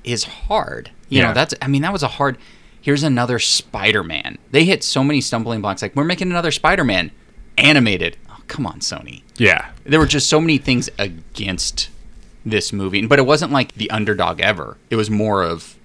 [0.03, 0.91] is hard.
[1.09, 1.29] You Yeah.
[1.29, 1.55] know, that's.
[1.63, 2.37] I mean, that was a hard.
[2.79, 4.37] Here's another Spider Man.
[4.51, 5.81] They hit so many stumbling blocks.
[5.81, 7.09] Like we're making another Spider Man
[7.57, 8.15] animated.
[8.29, 9.23] Oh, come on, Sony.
[9.37, 9.71] Yeah.
[9.85, 11.89] There were just so many things against
[12.45, 14.77] this movie, but it wasn't like the underdog ever.
[14.89, 15.75] It was more of,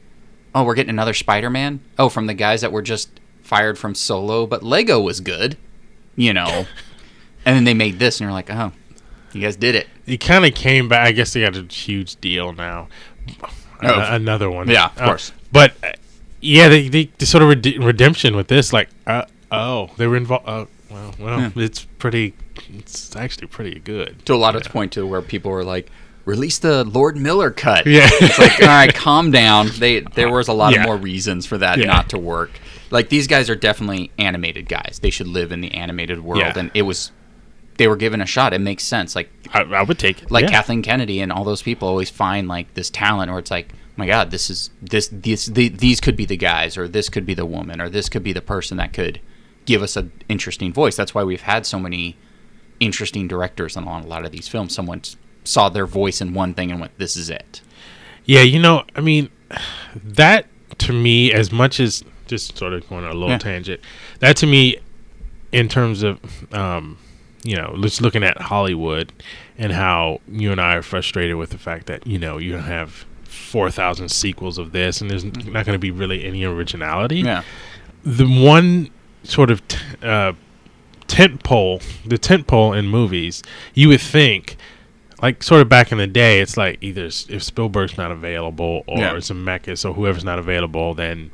[0.54, 1.80] oh, we're getting another Spider Man.
[1.98, 3.08] Oh, from the guys that were just
[3.42, 5.56] fired from Solo, but Lego was good,
[6.16, 6.66] you know.
[7.44, 8.72] and then they made this, and you're like, oh,
[9.32, 9.88] you guys did it.
[10.06, 11.06] It kind of came back.
[11.06, 12.88] I guess they got a huge deal now.
[13.82, 13.88] Oh.
[13.88, 14.68] Uh, another one.
[14.68, 15.32] Yeah, of Uh, course.
[15.52, 15.92] but uh,
[16.42, 18.72] yeah, they, they, they sort of rede- redemption with this.
[18.72, 20.46] Like, uh, oh, they were involved.
[20.46, 22.34] Uh, well, well, it's pretty.
[22.74, 24.26] It's actually pretty good.
[24.26, 25.88] To a lot of point to where people were like,
[26.30, 27.86] release the Lord Miller cut.
[27.86, 28.08] Yeah.
[28.12, 29.68] it's like, all right, calm down.
[29.78, 30.80] They there was a lot Yeah.
[30.80, 31.86] of more reasons for that Yeah.
[31.86, 32.50] not to work.
[32.90, 34.98] Like these guys are definitely animated guys.
[35.02, 36.58] They should live in the animated world, Yeah.
[36.58, 37.12] and it was
[37.76, 38.52] they were given a shot.
[38.52, 39.14] It makes sense.
[39.16, 40.30] Like I, I would take it.
[40.30, 40.48] like.
[40.48, 44.06] Kathleen Kennedy and all those people always find like this talent, or it's like, my
[44.06, 47.34] God, this is this this the, these could be the guys, or this could be
[47.34, 49.20] the woman, or this could be the person that could
[49.66, 50.94] give us an interesting voice.
[50.96, 52.16] That's why we've had so many
[52.80, 54.74] interesting directors on a lot of these films.
[54.74, 57.60] Someone s- saw their voice in one thing and went, "This is it."
[58.24, 59.28] Yeah, you know, I mean,
[59.94, 60.46] that
[60.78, 63.38] to me, as much as just sort of going on a little Yeah.
[63.38, 63.80] tangent,
[64.20, 64.76] that to me,
[65.52, 66.18] in terms of,
[66.54, 66.96] um,
[67.42, 69.12] you know, just looking at Hollywood
[69.58, 72.62] and how you and I are frustrated with the fact that you know you don't
[72.62, 77.20] have four thousand sequels of this, and there's not going to be really any originality.
[77.20, 77.42] Yeah,
[78.04, 78.90] The one
[79.24, 80.32] sort of t- uh,
[81.08, 83.42] tent pole, the tent pole in movies,
[83.74, 84.56] you would think
[85.22, 88.98] like sort of back in the day, it's like either if Spielberg's not available or
[88.98, 89.12] Yeah.
[89.14, 91.30] Zemeckis or whoever's not available, then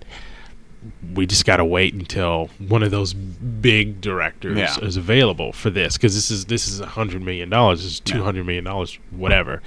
[1.15, 4.79] we just got to wait until one of those big directors Yeah.
[4.81, 8.01] is available for this because this is this is a hundred million dollars, this is
[8.01, 9.63] two hundred million dollars, whatever.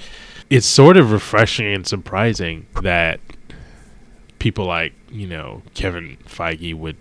[0.50, 3.20] It's sort of refreshing and surprising that
[4.40, 6.96] people like you know Kevin Feige would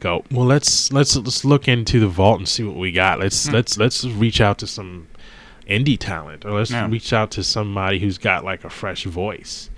[0.00, 0.24] go.
[0.30, 3.18] Well, let's let's let's look into the vault and see what we got.
[3.20, 3.54] Let's Hmm.
[3.54, 5.08] let's let's reach out to some
[5.68, 6.88] indie talent or let's Yeah.
[6.88, 9.70] reach out to somebody who's got like a fresh voice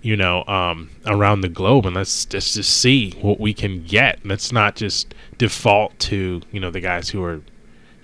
[0.00, 4.20] you know um around the globe and let's just just see what we can get.
[4.24, 7.40] Let's not just default to you know the guys who are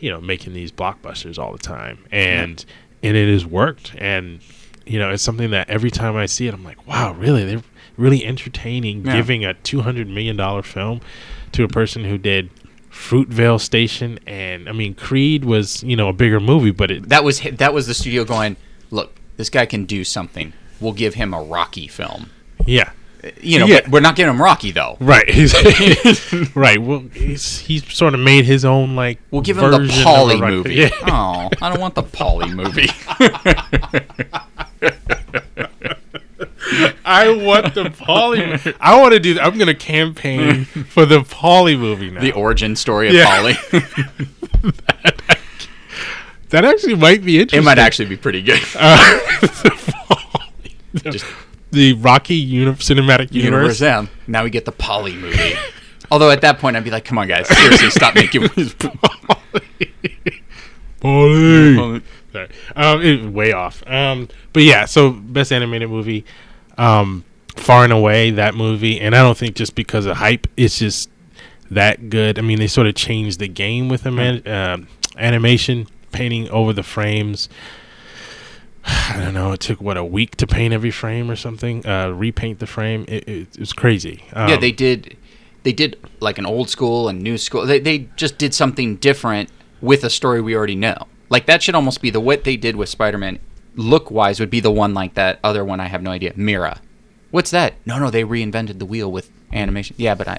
[0.01, 1.99] you know making these blockbusters all the time.
[2.11, 2.65] And
[3.03, 3.95] and it has worked.
[3.97, 4.41] And
[4.87, 7.45] you know it's something that every time i see it i'm like wow really?
[7.45, 7.63] They're
[7.97, 9.17] really entertaining Yeah.
[9.17, 11.01] giving a 200 million dollar film
[11.53, 12.51] to a person who did
[12.95, 17.25] fruitvale station and i mean creed was you know a bigger movie but it That
[17.25, 18.57] was that was the studio going.
[18.93, 20.53] Look, this guy can do something.
[20.81, 22.31] We'll give him a Rocky film.
[22.67, 22.91] yeah
[23.25, 23.81] uh, You know, Yeah.
[23.91, 24.97] we're not giving him Rocky though.
[25.01, 25.29] Right.
[25.39, 25.53] He's,
[26.57, 26.81] right.
[26.81, 29.19] Well, he's he's sort of made his own like.
[29.33, 30.75] We'll give him the Paulie movie.
[30.83, 30.91] Yeah.
[31.03, 32.89] Oh, I don't want the Paulie movie.
[37.05, 38.75] I want the Paulie.
[38.81, 39.39] I want to do.
[39.41, 42.21] I'm going to campaign for the Paulie movie now.
[42.21, 43.27] the origin story of Yeah.
[43.27, 43.57] Paulie.
[46.51, 47.61] that actually might be interesting.
[47.61, 48.61] it might actually be pretty good.
[48.77, 49.19] Uh,
[50.93, 51.27] the, Just-
[51.71, 53.81] the Rocky uni- cinematic Universe.
[53.81, 54.09] universe.
[54.27, 55.55] Now we get the Paulie movie.
[56.11, 58.43] Although at that point I'd be like, come on guys, seriously, stop making.
[58.43, 59.91] Paulie.
[61.01, 62.49] Paulie sorry.
[62.77, 63.83] Um, it, way off.
[63.89, 66.25] Um, but yeah, so best animated movie,
[66.79, 67.25] um,
[67.57, 71.11] far and away that movie, and I don't think just because of hype, it's just
[71.71, 72.39] that good.
[72.39, 76.83] I mean, they sort of changed the game with them, um, animation, painting over the
[76.83, 77.49] frames.
[78.85, 79.53] I don't know.
[79.53, 81.87] It took what a week to paint every frame or something.
[81.87, 83.05] Uh, repaint the frame.
[83.09, 84.25] It, it, it was crazy.
[84.33, 85.17] Um, yeah, they did.
[85.63, 87.67] They did like an old school and new school.
[87.67, 91.07] They they just did something different with a story we already know.
[91.31, 93.39] Like that should almost be the what they did with Spider-Man.
[93.77, 95.81] Look wise would be the one like that other one.
[95.81, 96.33] I have no idea.
[96.35, 96.79] Mirai,
[97.31, 97.75] what's that?
[97.87, 99.97] No, no, they reinvented the wheel with animation.
[99.99, 100.39] Yeah, but I,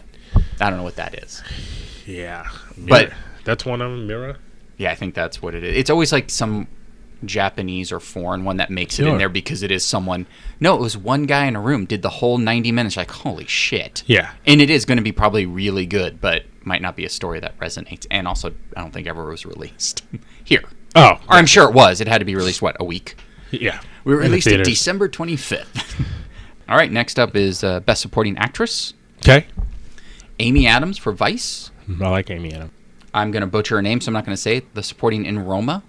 [0.62, 1.41] I don't know what that is.
[2.06, 3.12] Yeah, But-
[3.43, 4.08] that's one of them.
[4.08, 4.38] Mirror.
[4.78, 5.76] Yeah, I think that's what it is.
[5.78, 6.67] It's always like some
[7.24, 10.28] Japanese or foreign one that makes it in there because it is someone.
[10.60, 12.98] No, it was one guy in a room did the whole ninety minutes.
[12.98, 14.04] Like holy shit.
[14.06, 14.32] Yeah.
[14.45, 17.39] and it is going to be probably really good, but might not be a story
[17.39, 18.06] that resonates.
[18.12, 20.04] And also, I don't think ever was released
[20.43, 20.63] here.
[20.95, 22.02] Oh, Or I'm sure it was.
[22.02, 23.15] It had to be released what a week.
[23.62, 23.82] yeah.
[24.04, 24.63] We In the released it.
[24.63, 26.06] December 25th.
[26.70, 29.46] All right, next up is uh, Best Supporting Actress, Okay.
[30.39, 31.72] Amy Adams for Vice.
[32.02, 32.72] I like Amy Adams.
[33.13, 34.74] I'm going to butcher her name, so I'm not going to say it.
[34.76, 35.84] The supporting in Roma.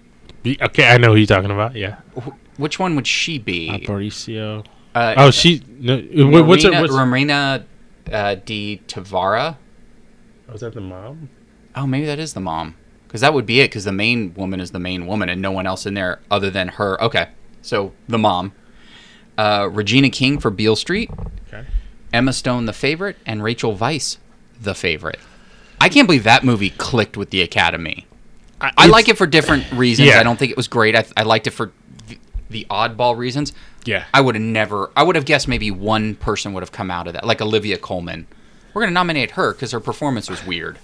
[0.45, 1.75] Y- Okay, I know who you're talking about.
[1.75, 3.69] Yeah, Wh- Which one would she be?
[3.69, 4.65] Aparicio.
[4.95, 5.61] Uh, Oh, she.
[5.67, 6.71] No, wh- what's her?
[6.71, 7.65] What's, Romina
[8.11, 9.57] uh, de Tavira.
[10.51, 11.29] was that the mom?
[11.75, 12.75] Oh, maybe that is the mom.
[13.07, 13.65] Because that would be it.
[13.65, 16.49] Because the main woman is the main woman, and no one else in there other
[16.49, 17.01] than her.
[17.03, 17.27] Okay,
[17.61, 18.53] so the mom.
[19.37, 21.11] Uh, Regina King for Beale Street.
[21.47, 21.65] Okay.
[22.11, 24.17] Emma Stone, the favorite, and Rachel Weisz,
[24.59, 25.19] the favorite.
[25.79, 28.07] I can't believe that movie clicked with the Academy.
[28.59, 30.07] I like it for different reasons.
[30.07, 30.19] Yeah.
[30.19, 30.95] I don't think it was great.
[30.95, 31.71] I, I liked it for
[32.07, 32.17] the,
[32.49, 33.53] the oddball reasons.
[33.85, 34.05] Yeah.
[34.13, 34.89] I would have never.
[34.95, 37.77] I would have guessed maybe one person would have come out of that, like Olivia
[37.77, 38.25] Colman.
[38.73, 40.79] We're gonna nominate her because her performance was weird.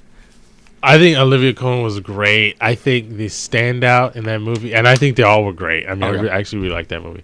[0.86, 2.58] I think Olivia Colman was great.
[2.60, 5.88] I think the standout in that movie, and I think they all were great.
[5.88, 6.30] I mean, Okay.
[6.30, 7.24] I actually really like that movie.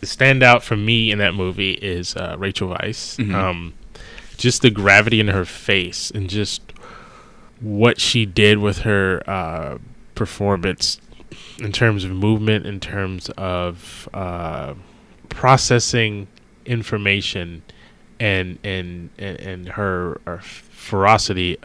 [0.00, 3.16] The standout for me in that movie is uh, Rachel Weisz.
[3.18, 3.32] Mhm.
[3.34, 3.74] Um,
[4.36, 6.62] just the gravity in her face and just
[7.60, 9.78] what she did with her uh,
[10.14, 10.98] performance
[11.58, 14.74] in terms of movement, in terms of uh,
[15.28, 16.26] processing
[16.66, 17.62] information,
[18.18, 21.58] and and and, and her, her ferocity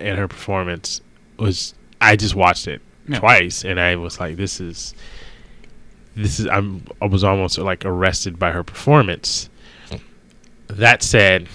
[0.00, 1.00] in her performance
[1.38, 1.74] was.
[2.00, 3.18] I just watched it Yeah.
[3.18, 4.94] twice, and I was like, "This is."
[6.16, 9.48] This is I'm I was almost like arrested by her performance.
[10.66, 11.48] That said,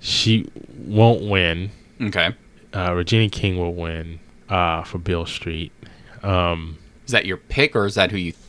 [0.00, 0.48] she
[0.86, 1.70] won't win.
[2.00, 2.34] Okay,
[2.72, 5.70] Uh, Regina King will win uh, for Beale Street.
[6.22, 8.32] Um, is that your pick or is that who you?
[8.32, 8.42] th-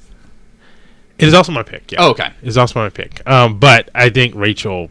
[1.18, 1.92] it is also my pick.
[1.92, 2.32] Yeah, Oh, okay.
[2.42, 3.22] it's also my pick.
[3.30, 4.90] Um, but I think Rachel,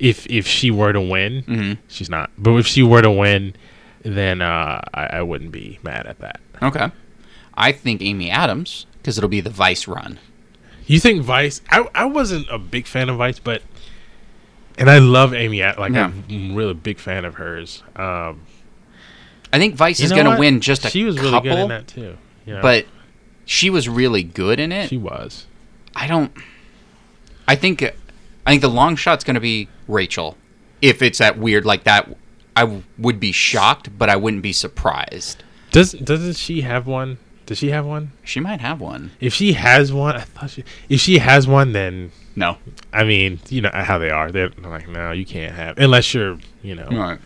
[0.00, 2.30] if if she were to win, hmm she's not.
[2.38, 3.54] But if she were to win,
[4.02, 6.40] then uh, I, I wouldn't be mad at that.
[6.62, 6.90] Okay,
[7.54, 10.18] I think Amy Adams because it'll be the Vice run.
[10.86, 11.60] You think Vice?
[11.70, 13.62] I I wasn't a big fan of Vice, but
[14.78, 15.62] and I love Amy.
[15.62, 16.12] Like Yeah.
[16.28, 17.82] I'm really a big fan of hers.
[17.96, 18.42] Um,
[19.52, 21.86] I think Vice is gonna win just a she was really couple, good in that
[21.88, 22.16] too.
[22.44, 22.62] you know?
[22.62, 22.86] but
[23.44, 24.88] she was really good in it.
[24.88, 25.46] She was.
[25.94, 26.32] I don't.
[27.48, 27.82] I think.
[28.46, 30.36] I think the long shot's going to be Rachel.
[30.80, 32.08] If it's that weird like that,
[32.54, 35.42] I w- would be shocked, but I wouldn't be surprised.
[35.72, 37.18] Does doesn't she have one?
[37.44, 38.12] Does she have one?
[38.24, 39.12] She might have one.
[39.20, 40.64] If she has one, I thought she.
[40.88, 42.58] If she has one, then No.
[42.92, 44.30] I mean, you know how they are.
[44.32, 46.88] They're like, no, you can't have unless you're, you know.
[46.88, 47.18] Right.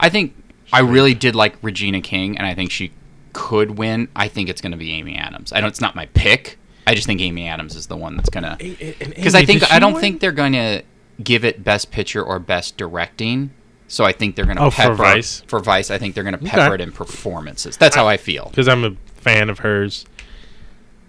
[0.00, 0.34] I think
[0.72, 2.92] I really did like Regina King, and I think she
[3.32, 4.08] could win.
[4.16, 5.52] I think it's going to be Amy Adams.
[5.52, 6.58] I know it's not my pick.
[6.86, 8.56] I just think Amy Adams is the one that's going to.
[8.58, 10.82] Because I think I don't think they're going to
[11.22, 13.50] give it Best Picture or Best Directing.
[13.88, 15.42] So I think they're going to Oh, for pepper Vice?
[15.46, 16.74] For Vice, I think they're going to pepper Okay.
[16.74, 17.76] it in performances.
[17.76, 18.46] That's how I feel.
[18.50, 20.06] because I'm a fan of hers,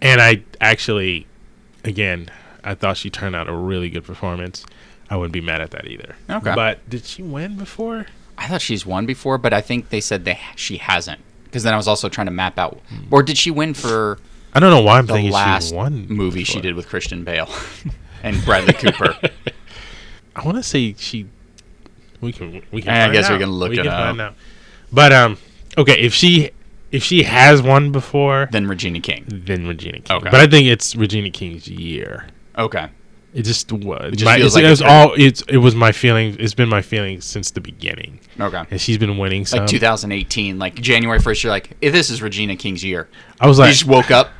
[0.01, 1.25] and I actually,
[1.85, 2.29] again,
[2.63, 4.65] I thought she turned out a really good performance.
[5.09, 6.15] I wouldn't be mad at that either.
[6.29, 6.53] Okay.
[6.53, 8.07] But did she win before?
[8.37, 11.21] I thought she's won before, but I think they said they she hasn't.
[11.45, 12.81] Because then I was also trying to map out,
[13.11, 14.17] or did she win for
[14.53, 16.07] I don't know why I'm the thinking last she won.
[16.07, 17.49] movie she did with Christian Bale
[18.23, 19.17] and Bradley Cooper?
[20.35, 21.27] I want to say she.
[22.21, 22.61] We can.
[22.71, 23.09] We can.
[23.09, 23.93] I guess we can look it can up.
[23.93, 24.35] find out.
[24.91, 25.37] But um,
[25.77, 25.99] okay.
[25.99, 26.51] If she
[26.91, 29.25] if she has won before, Then Regina King.
[29.27, 30.17] then Regina King.
[30.17, 30.29] Okay.
[30.29, 32.27] But I think it's Regina King's year.
[32.57, 32.87] Okay.
[33.33, 34.11] It just was.
[34.11, 35.13] just my, feels like it was all.
[35.17, 36.35] It's it was my feeling.
[36.39, 38.63] It's been my feeling since the beginning, Okay.
[38.69, 39.47] and she's been winning.
[39.47, 39.61] Some.
[39.61, 43.09] Like 2018, like January 1st, you're like, eh, this is Regina King's year.
[43.39, 44.29] I was You like, just woke up.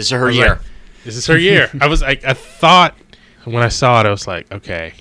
[0.00, 0.48] This is her year.
[0.48, 0.58] like,
[1.04, 1.70] this is her year.
[1.80, 2.96] I was like, I thought
[3.44, 4.94] when I saw it, I was like, okay,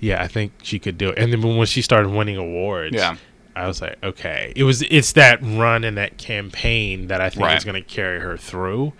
[0.00, 1.18] yeah, I think she could do it.
[1.18, 3.16] And then when she started winning awards, Yeah.
[3.54, 7.46] I was like, okay, it was it's that run and that campaign that I think
[7.46, 7.56] Right.
[7.56, 8.92] is going to carry her through,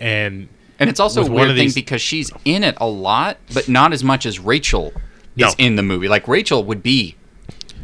[0.00, 0.48] and
[0.80, 3.68] and it's also a weird of thing these- because she's in it a lot, but
[3.68, 4.92] not as much as Rachel
[5.36, 5.46] No.
[5.48, 6.08] is in the movie.
[6.08, 7.14] Like Rachel would be,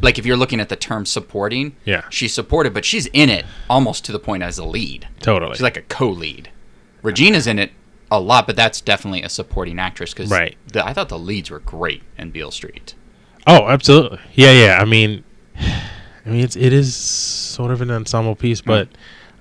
[0.01, 2.01] like if you're looking at the term supporting, Yeah.
[2.09, 5.07] she's supported, but she's in it almost to the point as a lead.
[5.21, 6.49] totally, She's like a co-lead.
[7.01, 7.71] Regina's in it
[8.11, 10.57] a lot, but that's definitely a supporting actress because Right.
[10.75, 12.95] I thought the leads were great in Beale Street.
[13.47, 14.77] oh, absolutely, yeah, yeah.
[14.81, 15.23] I mean,
[15.59, 18.87] I mean, it's it is sort of an ensemble piece, but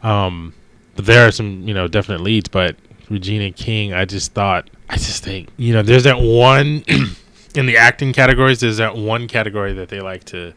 [0.03, 0.55] um,
[0.97, 2.77] there are some you know definite leads, but
[3.11, 6.85] Regina King, I just thought, I just think, you know, there's that one
[7.55, 8.61] in the acting categories.
[8.61, 10.53] There's that one category that they like to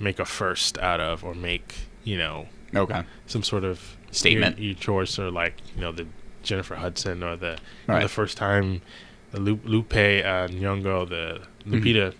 [0.00, 3.02] make a first out of, or make, you know, Okay.
[3.26, 4.58] some sort of Statement.
[4.58, 6.06] Your, your choice, or like, you know, the
[6.44, 8.02] Jennifer Hudson, or the Right.
[8.02, 8.82] the first time
[9.32, 12.14] the Lu- Lupe uh, Nyong'o, the Lupita,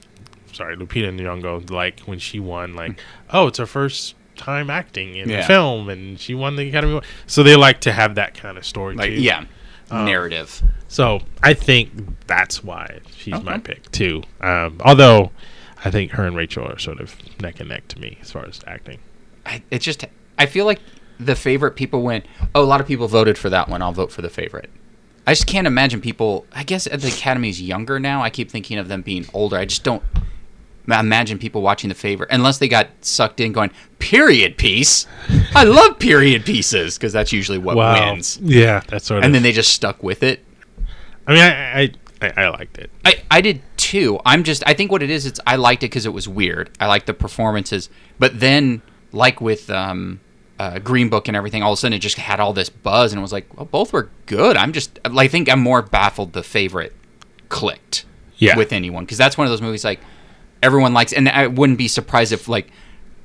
[0.52, 2.98] sorry, Lupita Nyong'o, like when she won, like,
[3.30, 5.46] oh, it's her first time acting in Yeah.
[5.46, 7.04] film, and she won the Academy Award.
[7.28, 9.20] So they like to have that kind of story Like too.
[9.22, 9.44] yeah,
[9.90, 10.60] Um, narrative.
[10.88, 11.92] So I think
[12.26, 14.22] that's why she's my pick too.
[14.40, 15.30] Um, although
[15.84, 18.44] I think her and Rachel are sort of neck and neck to me as far
[18.44, 18.98] as acting.
[19.46, 20.04] I, it's just
[20.38, 20.80] I feel like
[21.18, 23.82] the favorite people went, Oh, a lot of people voted for that one.
[23.82, 24.70] I'll vote for the favorite.
[25.26, 26.46] I just can't imagine people.
[26.52, 28.22] I guess at the Academy's younger now.
[28.22, 29.56] I keep thinking of them being older.
[29.56, 30.02] I just don't
[30.86, 35.06] imagine people watching the favorite unless they got sucked in going period piece.
[35.54, 38.38] I love period pieces because that's usually what wins.
[38.42, 39.24] Yeah, that's sort of.
[39.24, 40.44] And then they just stuck with it.
[41.26, 42.90] I mean, I I, I, I liked it.
[43.04, 44.20] I, I did too.
[44.26, 46.70] I'm just I think what it is it's I liked it because it was weird.
[46.78, 50.20] I liked the performances, but then like with um,
[50.64, 53.12] uh, Green Book and everything, all of a sudden it just had all this buzz
[53.12, 54.56] and it was like, well, both were good.
[54.56, 56.92] I'm just I think I'm more baffled the favorite
[57.48, 58.04] clicked
[58.36, 58.56] Yeah.
[58.56, 60.00] with anyone because that's one of those movies like
[60.62, 62.70] everyone likes, and I wouldn't be surprised if like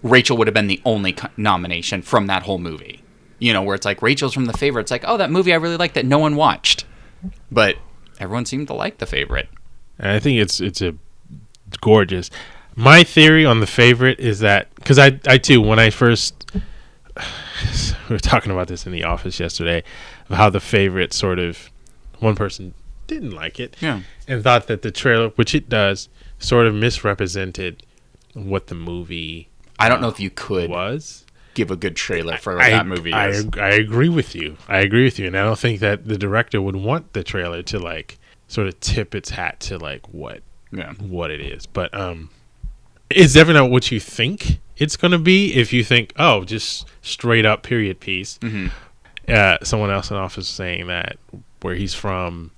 [0.04, 3.02] Rachel would have been the only co- nomination from that whole movie.
[3.42, 4.82] You know, where it's like Rachel's from the favorite.
[4.84, 6.84] It's like, oh, that movie I really liked that no one watched,
[7.50, 7.78] but
[8.20, 9.48] everyone seemed to like the favorite.
[9.98, 10.94] And I think it's it's a
[11.82, 12.30] gorgeous.
[12.76, 16.39] My theory on the favorite is that because I I too when I first
[18.10, 19.84] we were talking about this in the office yesterday
[20.30, 21.70] of how the favorite sort of
[22.20, 22.74] one person
[23.08, 24.02] didn't like it Yeah.
[24.28, 27.84] and thought that the trailer, which it does, sort of misrepresented
[28.34, 31.26] what the movie I don't know if you could was.
[31.54, 33.48] give a good trailer for what that movie I, is.
[33.54, 34.58] I agree with you.
[34.68, 37.64] I agree with you, and I don't think that the director would want the trailer
[37.64, 40.42] to like sort of tip its hat to like what
[40.72, 40.94] yeah.
[40.96, 41.66] what it is.
[41.66, 42.30] But um,
[43.10, 45.54] it's definitely not what you think it's going to be.
[45.54, 48.38] If you think, oh, just straight up period piece.
[48.40, 48.68] Mm-hmm.
[49.28, 51.18] Uh, someone else in the office saying that
[51.62, 52.52] where he's from,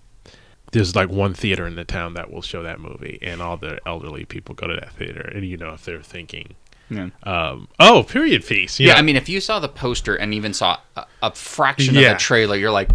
[0.72, 3.80] there's like one theater in the town that will show that movie, and all the
[3.86, 6.56] elderly people go to that theater, and you know if they're thinking,
[6.90, 7.10] Yeah.
[7.24, 8.80] um, oh, period piece.
[8.80, 8.94] you Yeah.
[8.94, 12.16] I mean, if you saw the poster and even saw a, a fraction of the
[12.16, 12.92] trailer, you're like,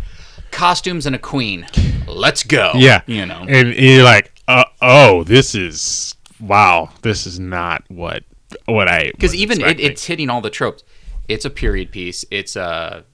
[0.53, 1.67] costumes and a queen,
[2.07, 2.73] let's go.
[2.77, 3.03] Yeah.
[3.07, 3.45] you know.
[3.47, 8.25] and you're like, uh, oh, this is wow, this is not what
[8.67, 10.85] what I because even it, it's hitting all the tropes.
[11.29, 12.25] It's a period piece.
[12.31, 13.05] It's a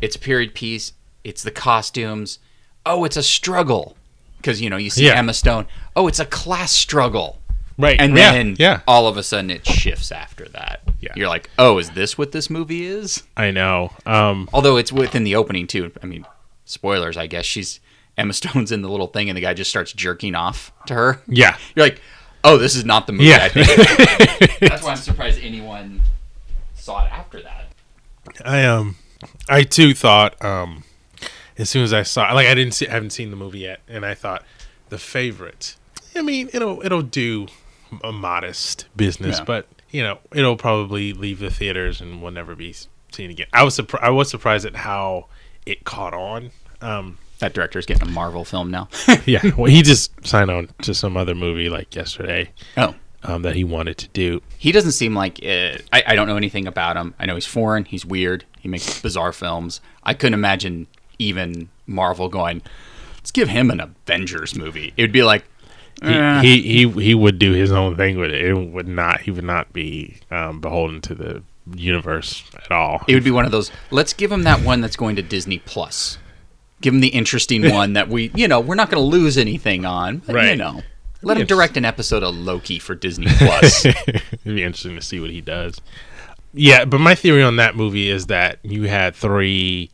[0.00, 0.92] it's a period piece
[1.26, 2.38] it's the costumes.
[2.86, 3.96] Oh, it's a struggle
[4.36, 5.18] because you know you see Yeah.
[5.18, 5.66] Emma Stone.
[5.96, 7.40] Oh, it's a class struggle.
[7.76, 8.00] Right.
[8.00, 8.80] And yeah, then yeah.
[8.86, 10.82] all of a sudden it shifts after that.
[11.00, 11.12] Yeah.
[11.16, 13.24] You're like, oh, is this what this movie is?
[13.36, 13.90] I know.
[14.06, 15.90] Um, Although it's within the opening too.
[16.00, 16.24] I mean,
[16.64, 17.44] spoilers, I guess.
[17.44, 17.80] She's
[18.16, 21.20] Emma Stone's in the little thing, and the guy just starts jerking off to her.
[21.26, 21.58] yeah.
[21.74, 22.00] You're like,
[22.46, 23.24] oh, this is not the movie.
[23.26, 23.38] Yeah.
[23.42, 24.58] I think.
[24.60, 26.00] That's why I'm surprised anyone
[26.74, 27.66] saw it after that.
[28.44, 28.96] I um,
[29.48, 30.84] I too thought um,
[31.58, 33.80] as soon as I saw, like, I didn't see, I haven't seen the movie yet,
[33.88, 34.44] and I thought
[34.88, 35.76] the favorite.
[36.14, 37.46] I mean, it'll it'll do
[38.02, 39.44] a modest business, Yeah.
[39.44, 42.74] but you know, it'll probably leave the theaters and will never be
[43.12, 43.46] seen again.
[43.52, 44.04] I was surprised.
[44.04, 45.26] I was surprised at how
[45.64, 46.50] it caught on.
[46.80, 48.88] Um, That director's getting a Marvel film now.
[49.26, 52.94] yeah, well, he just signed on to some other movie like yesterday oh.
[53.22, 54.42] um, that he wanted to do.
[54.58, 57.14] He doesn't seem like uh, I, I don't know anything about him.
[57.18, 57.84] I know he's foreign.
[57.84, 58.44] He's weird.
[58.58, 59.80] He makes bizarre films.
[60.02, 60.86] I couldn't imagine
[61.18, 62.62] even Marvel going,
[63.16, 64.92] let's give him an Avengers movie.
[64.96, 65.44] It would be like,
[66.02, 66.42] He, eh.
[66.42, 68.44] he he he would do his own thing with it.
[68.44, 69.22] It would not.
[69.22, 71.42] He would not be um, beholden to the
[71.74, 73.02] universe at all.
[73.08, 73.70] it would be one of those.
[73.90, 76.18] Let's give him that one that's going to Disney Plus.
[76.80, 79.84] Give him the interesting one that we, you know, we're not going to lose anything
[79.84, 80.18] on.
[80.18, 80.82] But, You know,
[81.22, 83.84] let him direct an episode of Loki for Disney Plus.
[83.86, 85.80] It'd be interesting to see what he does.
[86.52, 89.90] Yeah, but my theory on that movie is that you had three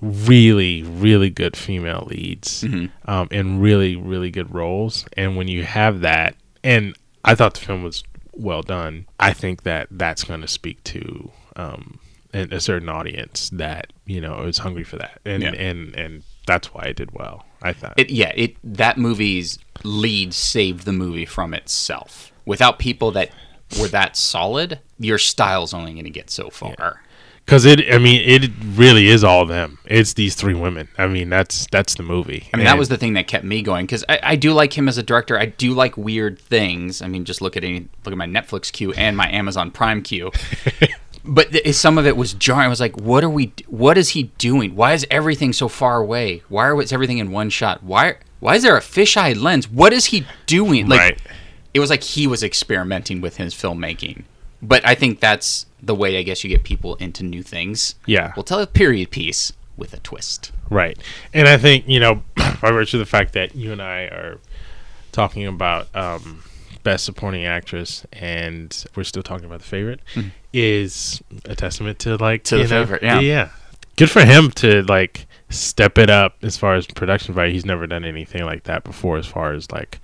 [0.00, 2.64] really, really good female leads
[3.06, 7.60] um, in really, really good roles, and when you have that, and I thought the
[7.60, 9.06] film was well done.
[9.20, 11.98] I think that that's going to speak to um,
[12.34, 15.52] a, a certain audience that you know is hungry for that, and Yeah.
[15.52, 17.46] and and that's why it did well.
[17.62, 17.94] I thought.
[17.96, 22.30] it, yeah, it that movie's lead saved the movie from itself.
[22.44, 23.30] Without people that
[23.80, 27.00] were that solid, your style's only going to get so far.
[27.46, 29.78] Because it, I mean, it really is all them.
[29.84, 30.88] It's these three women.
[30.96, 32.48] I mean, that's that's the movie.
[32.54, 34.76] I mean, that was the thing that kept me going because I, I do like
[34.76, 35.38] him as a director.
[35.38, 37.02] I do like weird things.
[37.02, 40.02] I mean, just look at any look at my Netflix queue and my Amazon Prime
[40.02, 40.30] queue.
[41.24, 42.66] but th- some of it was jarring.
[42.66, 43.52] I was like, "What are we?
[43.68, 44.76] What is he doing?
[44.76, 46.42] Why is everything so far away?
[46.48, 47.82] Why is everything in one shot?
[47.82, 49.68] Why why is there a fisheye lens?
[49.70, 50.86] What is he doing?
[50.88, 51.18] Like, Right.
[51.72, 54.24] it was like he was experimenting with his filmmaking.
[54.60, 57.94] But I think that's the way I guess you get people into new things.
[58.06, 58.32] Yeah.
[58.36, 60.52] we'll tell a period piece with a twist.
[60.70, 60.98] right.
[61.32, 64.38] And I think you know, by virtue of the fact that you and I are
[65.12, 66.42] talking about um,
[66.82, 70.00] best supporting actress, and we're still talking about the favorite,
[70.54, 72.44] is a testament to like.
[72.44, 73.20] To the know, favorite, yeah.
[73.20, 73.48] yeah.
[73.96, 77.52] Good for him to like step it up as far as production value.
[77.52, 80.00] He's never done anything like that before, as far as like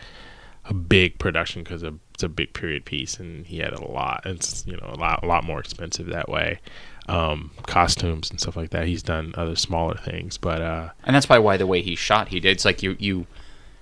[0.65, 4.23] a big production because it's a big period piece, and he had a lot.
[4.27, 6.61] It's you know a lot a lot more expensive that way.
[7.09, 8.87] Um, costumes and stuff like that.
[8.87, 12.29] He's done other smaller things, but uh, and that's probably why the way he shot
[12.29, 12.51] he did.
[12.51, 13.27] It's like you you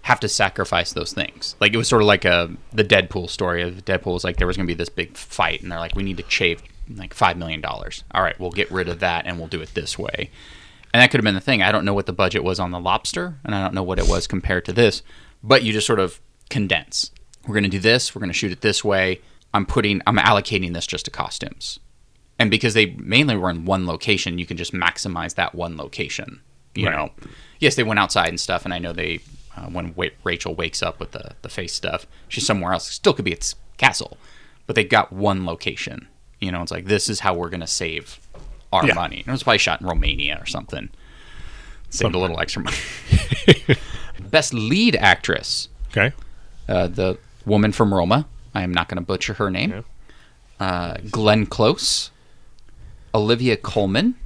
[0.03, 1.55] have to sacrifice those things.
[1.61, 3.63] Like it was sort of like a the Deadpool story.
[3.63, 5.95] Of Deadpool was like there was going to be this big fight, and they're like,
[5.95, 6.63] we need to shave
[6.97, 8.05] like five million dollars.
[8.13, 10.31] All right, we'll get rid of that, and we'll do it this way.
[10.95, 11.63] And that could have been the thing.
[11.63, 13.99] I don't know what the budget was on the Lobster, and I don't know what
[13.99, 15.03] it was compared to this.
[15.43, 17.11] But you just sort of condense.
[17.47, 18.15] We're going to do this.
[18.15, 19.21] We're going to shoot it this way.
[19.53, 20.01] I'm putting.
[20.07, 21.79] I'm allocating this just to costumes
[22.41, 26.41] and because they mainly were in one location, you can just maximize that one location.
[26.75, 26.95] You Right.
[26.97, 27.11] know,
[27.59, 29.19] yes, they went outside and stuff, and I know they
[29.59, 32.87] uh, when wa- Rachel wakes up with the the face stuff, she's somewhere else.
[32.91, 34.17] Still could be its castle,
[34.67, 36.09] but they've got one location.
[36.41, 38.19] You know, it's like this is how we're gonna save
[38.73, 38.95] our Yeah.
[38.95, 39.19] money.
[39.19, 40.89] And it was probably shot in Romania or something.
[41.91, 42.77] Saved a little extra money.
[44.31, 46.13] Best lead actress, okay,
[46.69, 48.27] uh, the woman from Roma.
[48.55, 49.71] I am not going to butcher her name.
[49.71, 49.83] Yeah.
[50.61, 52.11] Uh, Glenn Close,
[53.15, 54.17] Olivia Colman,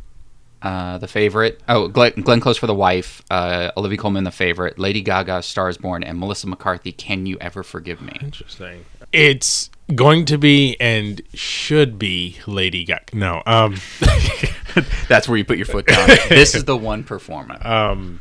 [0.63, 1.61] uh, the favorite.
[1.69, 3.23] Oh, Glenn, Glenn Close for the wife.
[3.31, 4.79] Uh, Olivia Colman, the favorite.
[4.79, 6.93] Lady Gaga, Stars Born, and Melissa McCarthy.
[6.93, 8.17] Can you ever forgive me?
[8.21, 8.85] interesting.
[9.13, 13.15] It's going to be and should be Lady Gaga.
[13.15, 13.77] No, um,
[15.09, 16.09] That's where you put your foot down.
[16.29, 17.63] this is the one performance.
[17.65, 18.21] um,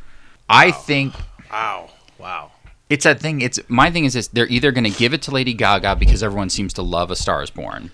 [0.49, 1.13] I think
[1.51, 2.51] wow, wow.
[2.89, 3.41] it's that thing.
[3.41, 6.23] It's my thing is this: they're either going to give it to Lady Gaga because
[6.23, 7.91] everyone seems to love A Star Is Born,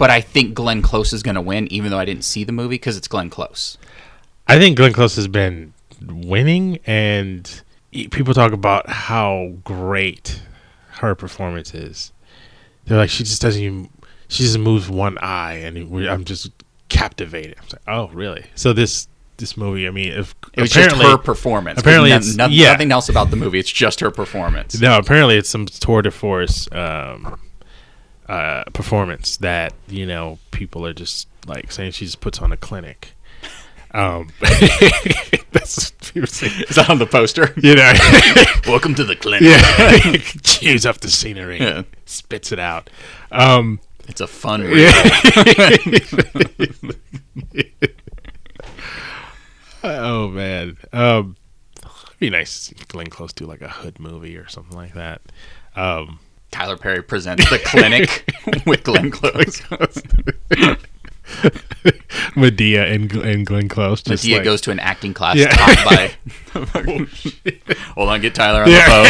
[0.00, 2.52] but I think Glenn Close is going to win, even though I didn't see the
[2.52, 3.78] movie because it's Glenn Close.
[4.48, 7.62] I think Glenn Close has been winning, and
[8.10, 10.42] people talk about how great
[11.00, 12.12] her performance is.
[12.86, 13.90] They're like, she just doesn't even,
[14.28, 15.76] she just moves one eye, and
[16.08, 16.50] I'm just
[16.88, 17.56] captivated.
[17.60, 18.46] I'm like, oh, really?
[18.54, 21.80] So this this movie, I mean, if It was just her performance.
[21.80, 22.72] apparently No- no- yeah.
[22.72, 23.58] nothing else about the movie.
[23.58, 24.78] It's just her performance.
[24.78, 27.40] No, apparently it's some tour de force um,
[28.30, 32.56] uh, performance that you know people are just like saying she just puts on a
[32.56, 33.14] clinic.
[33.92, 36.22] Um, that's what people.
[36.68, 37.52] Is that on the poster?
[37.56, 37.92] You know,
[38.72, 39.50] Welcome to the clinic.
[39.50, 41.82] yeah, chews up the scenery, Yeah.
[42.06, 42.88] spits it out.
[43.32, 44.92] Um, It's a fun read.
[49.82, 51.36] oh man, um,
[51.82, 54.94] it'd be nice to see Glenn Close do like a hood movie or something like
[54.94, 55.22] that.
[55.74, 56.20] Um,
[56.50, 58.24] Tyler Perry presents the clinic
[58.66, 59.60] with Glenn Close.
[62.34, 64.02] Madea and, and Glenn Close.
[64.02, 65.48] Just Madea like, goes to an acting class Yeah.
[65.50, 66.12] taught by.
[67.94, 69.04] Hold on, get Tyler on the Yeah,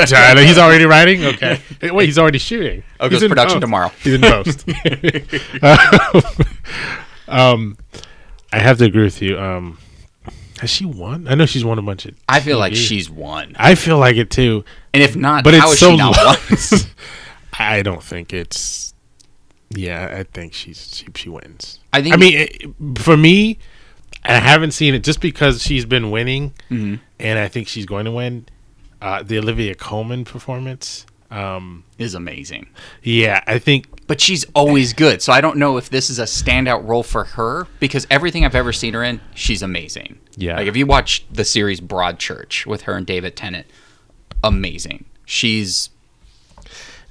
[0.00, 0.06] phone.
[0.06, 1.24] Tyler, he's already writing.
[1.24, 1.60] Okay,
[1.92, 2.82] wait, he's already shooting.
[3.00, 3.62] Oh, He's goes in production post.
[3.62, 3.90] tomorrow.
[4.00, 4.64] He's in post.
[7.28, 7.76] um,
[8.52, 9.38] I have to agree with you.
[9.38, 9.78] Um,
[10.60, 11.28] has she won?
[11.28, 12.14] I know she's won a bunch of.
[12.28, 15.64] I feel like she's won, I feel like it too, and if not, but how
[15.66, 16.36] it's is so she not won?
[17.58, 18.94] I don't think it's.
[19.70, 21.80] Yeah, I think she's she, she wins.
[21.92, 22.14] I think.
[22.14, 23.58] I mean, it, for me,
[24.24, 27.00] I haven't seen it just because she's been winning, Mhm.
[27.18, 28.46] and I think she's going to win.
[29.02, 31.04] Uh, the Olivia Colman performance.
[31.28, 32.68] Um, is amazing,
[33.02, 35.22] yeah, I think but she's always good.
[35.22, 38.54] So I don't know if this is a standout role for her because everything I've
[38.54, 40.18] ever seen her in, she's amazing.
[40.36, 40.56] Yeah.
[40.56, 43.66] like if you watch the series Broadchurch with her and David Tennant,
[44.44, 45.06] amazing.
[45.24, 45.90] She's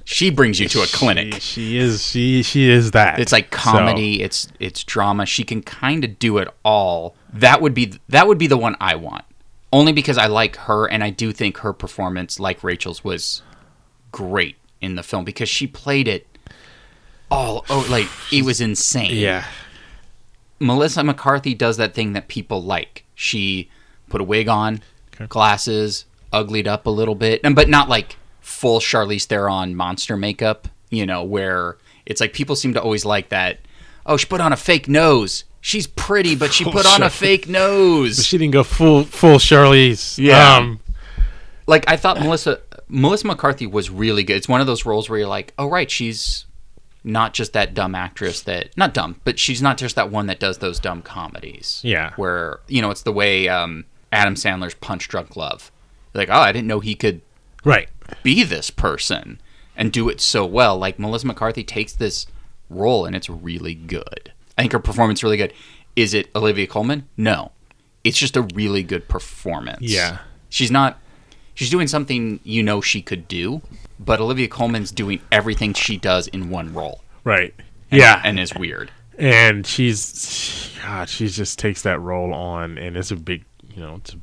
[0.04, 1.34] she brings you to a clinic.
[1.34, 3.18] She, she is she she is that.
[3.18, 5.26] It's like So, comedy, it's it's drama.
[5.26, 7.16] She can kind of do it all.
[7.32, 9.24] That would be that would be the one I want.
[9.72, 13.42] Only because I like her and I do think her performance like Rachel's was
[14.12, 16.26] great in the film because she played it
[17.30, 19.14] all oh like it was insane.
[19.16, 19.44] yeah,
[20.58, 23.04] Melissa McCarthy does that thing that people like.
[23.14, 23.70] She
[24.08, 24.80] put a wig on,
[25.14, 25.26] Okay.
[25.26, 30.68] glasses, uglied up a little bit, and but not like full Charlize Theron monster makeup.
[30.90, 33.58] You know, where it's like people seem to always like that.
[34.06, 35.44] Oh, she put on a fake nose.
[35.60, 38.24] She's pretty, but she Full put on a Char- fake But nose.
[38.24, 40.16] she didn't go full full Charlize.
[40.16, 40.56] Yeah.
[40.58, 40.78] Um,
[41.66, 44.36] Like I thought Melissa Melissa McCarthy was really good.
[44.36, 46.46] It's one of those roles where you're like, oh right, she's
[47.06, 50.40] not just that dumb actress that not dumb, but she's not just that one that
[50.40, 51.80] does those dumb comedies.
[51.84, 52.12] Yeah.
[52.16, 55.70] Where you know it's the way um, Adam Sandler's Punch Drunk Love.
[56.12, 57.20] Like oh, I didn't know he could
[57.64, 57.88] right.
[58.22, 59.40] be this person
[59.76, 60.76] and do it so well.
[60.76, 62.26] Like Melissa McCarthy takes this
[62.68, 64.32] role and it's really good.
[64.58, 65.52] I think her performance is really good.
[65.94, 67.08] Is it Olivia Colman?
[67.16, 67.52] No.
[68.02, 69.80] It's just a really good performance.
[69.80, 70.18] Yeah.
[70.48, 70.98] She's not
[71.54, 73.62] she's doing something you know she could do,
[73.98, 77.02] but Olivia Colman's doing everything she does in one role.
[77.24, 77.54] Right.
[77.90, 78.20] And- yeah.
[78.24, 78.90] And is weird.
[79.18, 83.44] and she's God, she just takes that role on, and it's a big,
[83.74, 84.18] you know, it's a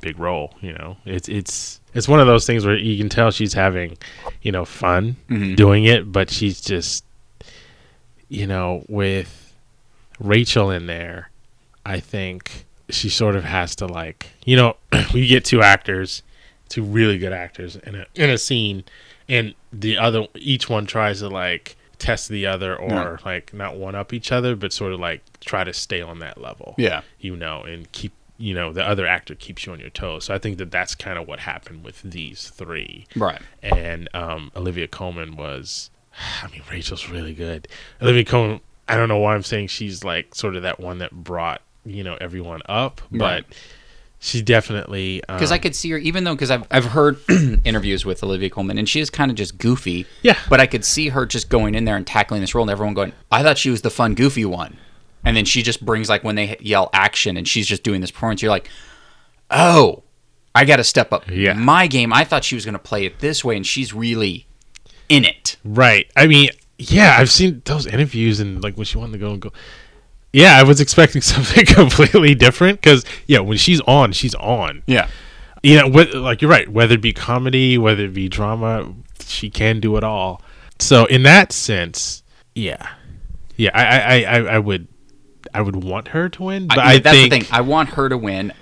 [0.00, 0.54] big role.
[0.60, 3.98] You know, it's it's it's one of those things where you can tell she's having,
[4.40, 5.54] you know, fun Mhm.
[5.56, 7.04] doing it, but she's just,
[8.28, 9.54] you know, with
[10.18, 11.30] Rachel in there,
[11.84, 14.76] I think she sort of has to like, you know,
[15.12, 16.22] you get two actors,
[16.72, 18.82] two really good actors in a in a scene,
[19.28, 23.94] and the other each one tries to like test the other or like not one
[23.94, 27.02] up each other, but sort of like try to stay on that level Yeah.
[27.20, 30.24] you know, and keep you know the other actor keeps you on your toes.
[30.24, 33.06] So I think that that's kind of what happened with these three.
[33.14, 33.40] Right.
[33.62, 35.90] And um, Olivia Colman was,
[36.42, 37.68] I mean, Rachel's really good.
[38.00, 41.12] Olivia Colman, I don't know why I'm saying she's like sort of that one that
[41.12, 43.44] brought you know everyone up, Right.
[44.24, 47.18] She definitely Because I um, could see her, even though, because I've, I've heard
[47.64, 50.06] interviews with Olivia Colman, and she is kind of just goofy.
[50.22, 50.38] Yeah.
[50.48, 52.94] But I could see her just going in there and tackling this role, and everyone
[52.94, 54.78] going, I thought she was the fun, goofy one.
[55.24, 58.12] And then she just brings, like, when they yell action and she's just doing this
[58.12, 58.70] performance, you're like,
[59.50, 60.04] oh,
[60.54, 61.54] I got to step up Yeah.
[61.54, 62.12] my game.
[62.12, 64.46] I thought she was going to play it this way, and she's really
[65.08, 65.56] in it.
[65.64, 66.08] Right.
[66.16, 69.40] I mean, yeah, I've seen those interviews and like when she wanted to go and
[69.42, 69.52] go.
[70.32, 74.82] Yeah, I was expecting something completely different because yeah, when she's on, she's on.
[74.86, 75.08] Yeah.
[75.62, 76.68] You know, like you're right.
[76.68, 80.42] Whether it be comedy, whether it be drama, she can do it all.
[80.80, 82.24] So in that sense,
[82.54, 82.88] yeah,
[83.56, 84.88] yeah, I, I, I, I would,
[85.54, 87.48] I would want her to win, but I, that's think the thing.
[87.52, 88.52] I want her to win.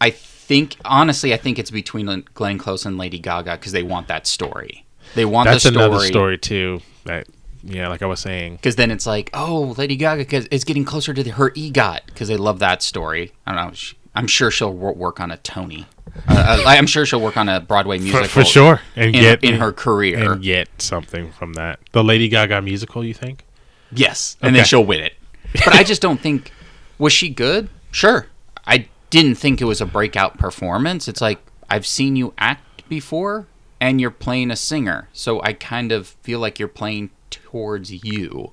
[0.00, 4.06] I think, honestly, I think it's between Glenn Close and Lady Gaga because they want
[4.08, 4.86] that story.
[5.14, 5.84] They want that's the story.
[5.84, 6.80] another story too.
[7.04, 7.26] That
[7.62, 10.84] yeah, like I was saying, because then it's like, oh, Lady Gaga cause is getting
[10.84, 13.32] closer to the, her EGOT because they love that story.
[13.46, 13.72] I don't know.
[13.74, 15.86] Sh- I'm sure she'll work on a Tony.
[16.28, 19.44] Uh, I- I'm sure she'll work on a Broadway musical for sure, and in, get
[19.44, 20.32] in her career.
[20.32, 21.78] and get something from that.
[21.92, 23.44] The Lady Gaga musical, you think?
[23.92, 25.14] yes, and then she'll win it.
[25.52, 26.52] But I just don't think
[26.98, 27.68] was she good.
[27.90, 28.26] Sure,
[28.66, 31.08] I didn't think it was a breakout performance.
[31.08, 31.38] It's like
[31.70, 33.46] I've seen you act before,
[33.80, 38.52] and you're playing a singer, so I kind of feel like you're playing towards you.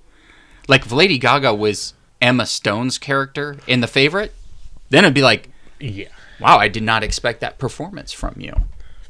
[0.68, 4.34] Like if Lady Gaga was Emma Stone's character in The Favorite,
[4.90, 5.50] Then it'd be like,
[5.80, 6.08] Yeah.
[6.40, 8.54] wow, I did not expect that performance from you.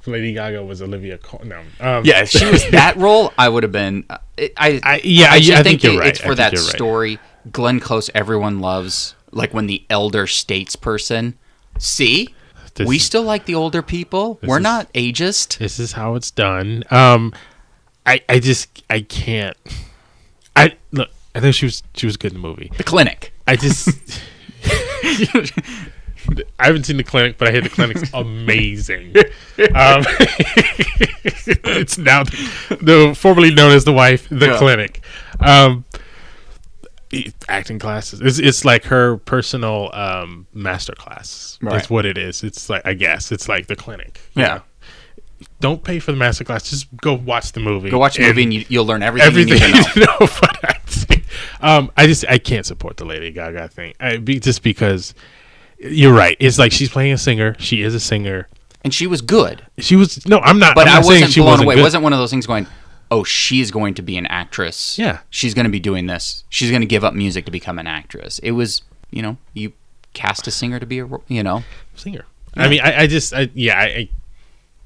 [0.05, 1.49] Lady Gaga was Olivia Colman.
[1.79, 1.97] No.
[1.99, 4.03] Um, Yeah, if she was that role, I would have been.
[4.09, 4.17] uh,
[4.57, 6.07] I, I, yeah, I, I, think, think you're it- right.
[6.09, 6.59] it's for that right.
[6.61, 7.19] story.
[7.51, 9.15] Glenn Close, everyone loves.
[9.31, 11.33] Like when the elder statesperson.
[11.79, 12.33] See,
[12.75, 14.39] This we is- still like the older people.
[14.43, 15.57] We're is- not ageist.
[15.57, 16.83] This is how it's done.
[16.91, 17.33] Um,
[18.05, 19.55] I, I just, I can't.
[20.55, 21.09] I look.
[21.35, 22.71] I think she was, she was good in the movie.
[22.77, 23.33] The clinic.
[23.47, 23.89] I just.
[26.59, 29.15] I haven't seen the clinic, but I hear the clinic's amazing.
[29.17, 30.03] Um,
[31.65, 34.57] it's now the, the formerly known as the wife, the Yeah.
[34.57, 35.01] clinic.
[35.39, 35.83] Um,
[37.49, 38.21] acting classes.
[38.21, 41.57] It's it's like her personal um, master class.
[41.61, 41.73] Right.
[41.73, 42.43] That's what it is.
[42.43, 44.19] It's like I guess it's like the clinic.
[44.35, 44.47] Yeah.
[44.47, 44.61] know?
[45.59, 46.69] Don't pay for the master class.
[46.69, 47.89] Just go watch the movie.
[47.89, 50.05] Go watch the movie and you, you'll learn everything, everything you need to know.
[50.05, 51.23] know about acting.
[51.61, 53.93] Um, I just I can't support the Lady Gaga thing.
[53.99, 55.13] I, be, just because
[55.79, 56.35] you're right.
[56.39, 57.55] It's like she's playing a singer.
[57.59, 58.47] She is a singer.
[58.83, 60.39] And she was good, She was no.
[60.39, 60.75] I'm not.
[60.75, 61.75] but I'm not saying wasn't she blown wasn't away.
[61.75, 61.79] good.
[61.79, 62.67] It wasn't one of those things going,
[63.09, 65.19] "Oh, she's going to be an actress." Yeah.
[65.29, 66.43] she's going to be doing this.
[66.49, 68.39] She's going to give up music to become an actress.
[68.39, 69.71] It was, you know, you
[70.13, 71.63] cast a singer to be a, you know,
[71.95, 72.25] singer.
[72.55, 73.79] I mean, I, I just I, yeah.
[73.79, 74.09] I, I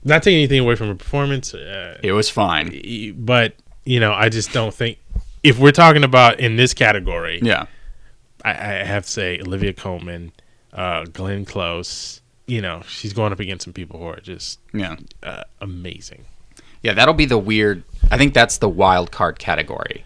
[0.07, 3.15] not taking anything away from her performance, uh, it was fine.
[3.17, 3.53] but
[3.85, 4.99] you know, I just don't think
[5.43, 7.67] if we're talking about in this category, Yeah,
[8.43, 10.31] I, I have to say Olivia Colman,
[10.73, 12.21] uh, Glenn Close.
[12.47, 14.95] You know, she's going up against some people who are just yeah.
[15.21, 16.25] uh, amazing.
[16.81, 17.83] Yeah, that'll be the weird.
[18.09, 20.05] I think that's the wild card category.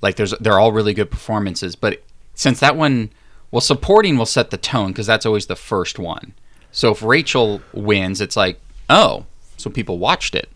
[0.00, 2.02] Like, there's they're all really good performances, but
[2.34, 3.10] since that one,
[3.50, 6.34] well, supporting will set the tone because that's always the first one.
[6.70, 9.26] So if Rachel wins, it's like, oh,
[9.62, 10.48] so people watched it,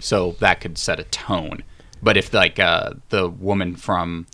[0.00, 1.62] so that could set a tone.
[2.02, 4.26] But if like uh, the woman from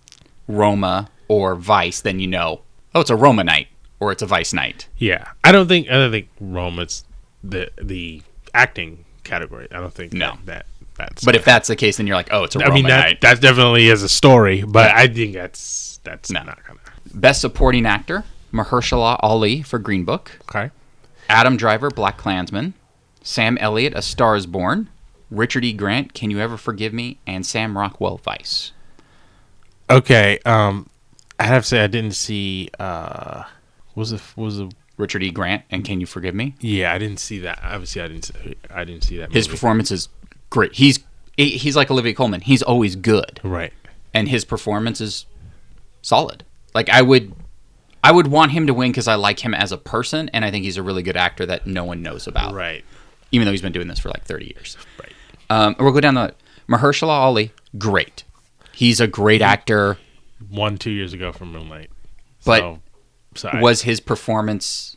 [0.48, 2.62] Roma or Vice, then you know,
[2.94, 3.68] oh, it's a Roma night
[4.00, 4.88] or it's a Vice night.
[4.98, 7.04] Yeah, I don't think I don't think Roma's
[7.42, 8.22] the the
[8.54, 9.68] acting category.
[9.72, 10.30] I don't think No.
[10.44, 10.66] that, that
[10.96, 11.24] that's.
[11.24, 13.00] But if that's the case, then you're like, oh, it's a I Roma mean that
[13.06, 13.20] night.
[13.22, 16.42] that definitely is a story, but I think that's that's No.
[16.42, 16.80] not gonna.
[17.14, 20.32] Best Supporting Actor: Mahershala Ali for Green Book.
[20.48, 20.70] Okay.
[21.28, 22.74] Adam Driver, BlacKkKlansman,
[23.24, 24.88] Sam Elliott, A Star Is Born,
[25.30, 25.72] Richard E.
[25.72, 28.70] Grant, Can You Ever Forgive Me, and Sam Rockwell, Vice.
[29.90, 30.38] Okay.
[30.44, 30.88] Um,
[31.40, 32.68] I have to say I didn't see.
[32.78, 33.44] Uh,
[33.94, 34.72] was it was it?
[34.96, 35.30] Richard E.
[35.32, 36.54] Grant and Can You Forgive Me?
[36.60, 37.58] Yeah, I didn't see that.
[37.64, 38.24] Obviously, I didn't.
[38.26, 39.32] See, I didn't see that.
[39.32, 40.08] His performance is
[40.50, 40.74] great.
[40.74, 41.00] He's
[41.36, 42.42] he's like Olivia Colman.
[42.42, 43.72] He's always good, Right.
[44.14, 45.26] and his performance is
[46.02, 46.44] solid.
[46.74, 47.32] Like I would,
[48.04, 50.52] I would want him to win because I like him as a person, and I
[50.52, 52.54] think he's a really good actor that no one knows about.
[52.54, 52.84] Right.
[53.34, 54.76] Even though he's been doing this for like 30 years.
[55.00, 55.12] Right.
[55.50, 56.34] Um, we'll go down the
[56.68, 57.52] Mahershala Ali.
[57.76, 58.24] Great.
[58.72, 59.98] He's a great actor.
[60.48, 61.90] One two years ago from Moonlight.
[62.44, 62.78] But so,
[63.34, 64.96] so I- Was his performance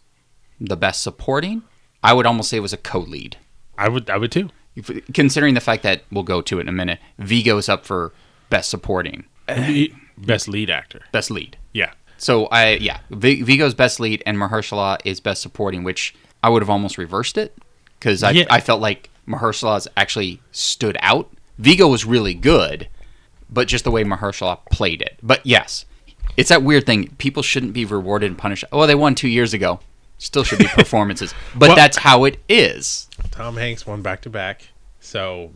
[0.59, 1.63] the best supporting?
[2.03, 3.37] I would almost say it was a co-lead.
[3.77, 4.49] I would I would too.
[5.13, 8.13] Considering the fact that we'll go to it in a minute, Viggo's up for
[8.49, 9.25] best supporting,
[10.17, 11.01] Best lead actor.
[11.11, 11.57] best lead.
[11.73, 11.91] Yeah.
[12.17, 16.69] So I yeah, Viggo's best lead and Mahershala is best supporting, which I would have
[16.69, 17.55] almost reversed it
[17.99, 18.45] because I Yeah.
[18.49, 21.29] I felt like Mahershala's actually stood out.
[21.57, 22.87] Viggo was really good,
[23.49, 25.17] but just the way Mahershala played it.
[25.23, 25.85] But yes,
[26.37, 27.09] it's that weird thing.
[27.17, 28.63] People shouldn't be rewarded and punished.
[28.71, 29.79] Oh, they won two years ago.
[30.19, 33.07] Still should be performances, but Well- that's how it is.
[33.31, 34.69] Tom Hanks won back to back.
[34.99, 35.51] So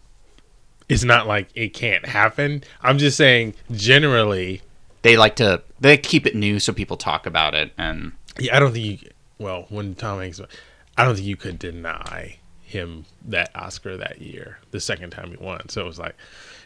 [0.90, 2.64] it's not like it can't happen.
[2.82, 4.62] I'm just saying generally
[5.04, 8.60] They like to they keep it new so people talk about it, and yeah, I
[8.60, 10.40] don't think you well, when Tom Hanks
[10.98, 15.38] I don't think you could deny him that Oscar that year, the second time he
[15.38, 15.70] won.
[15.70, 16.16] So it was like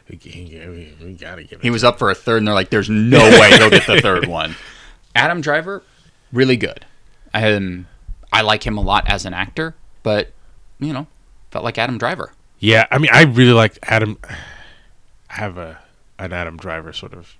[0.09, 2.53] we, we, we gotta give it he to was up for a third, and they're
[2.53, 4.55] like, "There's no way he'll get the third one."
[5.15, 5.83] Adam Driver,
[6.31, 6.85] really good.
[7.33, 7.87] Um,
[8.31, 10.31] I like him a lot as an actor, but
[10.79, 11.07] you know,
[11.51, 12.31] felt like Adam Driver.
[12.59, 14.17] Yeah, I mean, I really like Adam.
[14.27, 14.35] I
[15.29, 15.79] have a
[16.19, 17.35] an Adam Driver sort of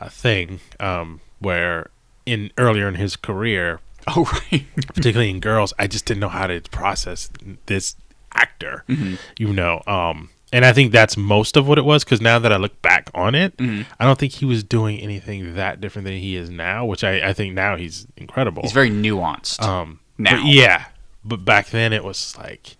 [0.00, 1.90] a thing um, where
[2.26, 3.80] in earlier in his career,
[4.16, 4.64] Oh right.
[4.94, 7.30] particularly in girls, I just didn't know how to process
[7.66, 7.94] this
[8.32, 8.84] actor,
[9.38, 9.82] you know.
[9.86, 12.80] Um, and I think that's most of what it was because now that I look
[12.80, 16.48] back on it, I don't think he was doing anything that different than he is
[16.48, 18.62] now, which I, I think now he's incredible.
[18.62, 19.60] He's very nuanced.
[19.62, 20.36] Um, now.
[20.36, 20.86] but yeah,
[21.24, 22.76] but back then it was like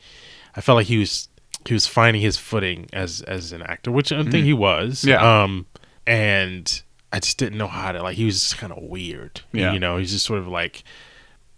[0.57, 1.29] I felt like he was
[1.67, 5.03] he was finding his footing as as an actor, which I think he was.
[5.03, 5.09] Mm.
[5.09, 5.43] Yeah.
[5.43, 5.67] Um,
[6.07, 8.17] and I just didn't know how to like.
[8.17, 9.43] He was just kind of weird.
[9.53, 9.73] Yeah.
[9.73, 10.85] You know, he's just sort of like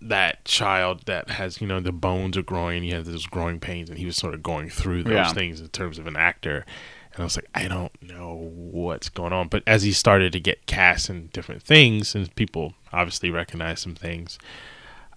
[0.02, 2.82] that child that has you know the bones are growing.
[2.82, 5.32] he has those growing pains, and he was sort of going through those Yeah.
[5.32, 6.64] things in terms of an actor.
[7.12, 9.48] And I was like, I don't know what's going on.
[9.48, 13.96] But as he started to get cast in different things, and people obviously recognize some
[13.96, 14.38] things,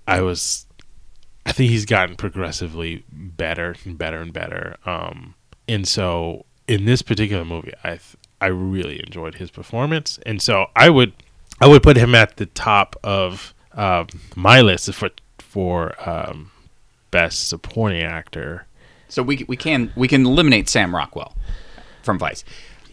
[0.07, 0.65] I was,
[1.45, 4.77] I think he's gotten progressively better and better and better.
[4.87, 5.35] Um,
[5.67, 10.65] and so in this particular movie, I th- I really enjoyed his performance, and so
[10.75, 11.13] I would
[11.61, 15.09] I would put him at the top of um, my list is for
[15.39, 16.51] for um,
[17.11, 18.65] best supporting actor.
[19.09, 21.35] So we we can we can eliminate Sam Rockwell
[22.01, 22.43] from Vice.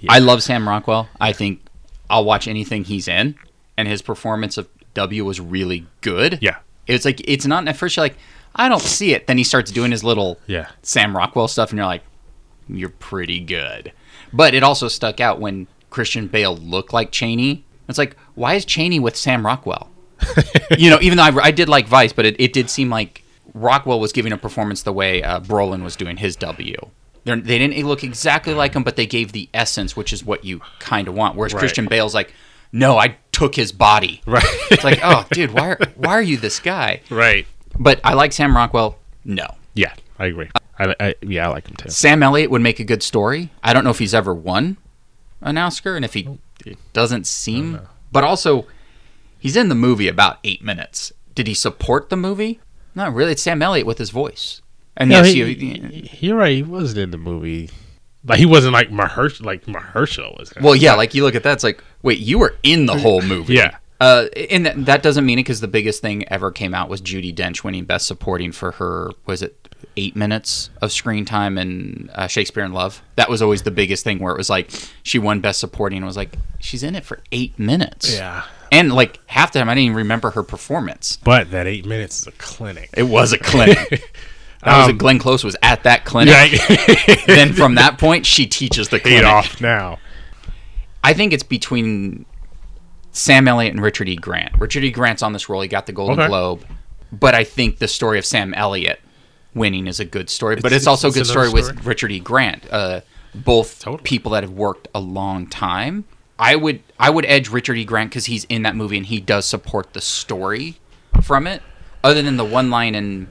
[0.09, 1.09] I love Sam Rockwell.
[1.21, 1.61] I think
[2.09, 3.35] I'll watch anything he's in,
[3.77, 6.39] and his performance of W was really good.
[6.41, 6.57] Yeah.
[6.87, 8.17] it's like it's not at first you're like
[8.55, 9.27] I don't see it.
[9.27, 10.69] Then he starts doing his little Yeah.
[10.83, 12.03] Sam Rockwell stuff, and you're like,
[12.69, 13.93] you're pretty good.
[14.33, 17.65] But it also stuck out when Christian Bale looked like Cheney.
[17.89, 19.89] It's like, why is Cheney with Sam Rockwell?
[20.79, 23.23] You know, even though I, I did like Vice, but it, it did seem like
[23.55, 26.77] Rockwell was giving a performance the way uh, Brolin was doing his W.
[27.25, 30.45] They're, they didn't look exactly like him, but they gave the essence, which is what
[30.45, 31.37] you kind of want.
[31.37, 31.61] Whereas Right.
[31.61, 32.33] Christian Bale's like,
[32.73, 34.23] no, I took his body.
[34.27, 34.45] Right.
[34.71, 37.01] It's like, oh, dude, why are, why are you this guy?
[37.11, 37.47] right.
[37.79, 38.99] But I like Sam Rockwell.
[39.25, 39.47] No.
[39.75, 40.51] Yeah, I agree.
[40.79, 41.89] I, I yeah, I like him too.
[41.91, 43.51] Sam Elliott would make a good story.
[43.63, 44.77] I don't know if he's ever won
[45.41, 46.39] an Oscar, and if he
[46.93, 47.81] doesn't seem.
[48.11, 48.67] But also,
[49.41, 51.13] he's in the movie about eight minutes.
[51.35, 52.61] Did he support the movie?
[52.95, 53.33] Not really.
[53.33, 54.63] It's Sam Elliott with his voice.
[54.97, 56.55] And No, yes, he, you, he- you're right.
[56.57, 57.71] He wasn't in the movie.
[58.23, 59.45] But he wasn't like Mahershala.
[59.47, 60.53] Like Mahershala was.
[60.61, 60.95] Well, yeah.
[60.95, 63.55] Like you look at that, it's like, wait, you were in the whole movie.
[63.55, 63.77] Yeah.
[64.01, 67.01] Uh, and that, that doesn't mean it because the biggest thing ever came out was
[67.03, 69.11] Judi Dench winning Best Supporting for her.
[69.27, 73.03] Was it eight minutes of screen time in uh, Shakespeare in Love?
[73.17, 74.71] That was always the biggest thing where it was like
[75.03, 78.15] she won Best Supporting and was like she's in it for eight minutes.
[78.15, 78.45] Yeah.
[78.73, 81.17] And like half the time, I didn't even remember her performance.
[81.25, 82.91] But that eight minutes is a clinic.
[82.97, 84.13] It was a clinic.
[84.63, 86.35] That was a Um, Glenn Close was at that clinic.
[86.35, 87.23] Right.
[87.27, 89.25] then from that point, she teaches the clinic.
[89.25, 89.99] off now.
[91.03, 92.27] I think it's between
[93.11, 94.17] Sam Elliott and Richard E.
[94.17, 94.59] Grant.
[94.61, 94.91] Richard E.
[94.91, 96.29] Grant's on this role; he got the Golden Okay.
[96.29, 96.67] Globe.
[97.11, 99.01] But I think the story of Sam Elliott
[99.55, 100.57] winning is a good story.
[100.57, 101.87] but It's- it's also a good story, another with.
[101.87, 102.21] Richard E.
[102.21, 102.71] Grant.
[102.71, 103.01] Uh,
[103.35, 104.03] both Totally.
[104.03, 106.05] people that have worked a long time.
[106.41, 107.85] I would I would edge Richard E.
[107.85, 110.81] Grant because he's in that movie and he does support the story
[111.23, 111.63] from it.
[112.03, 113.29] Other than the one line in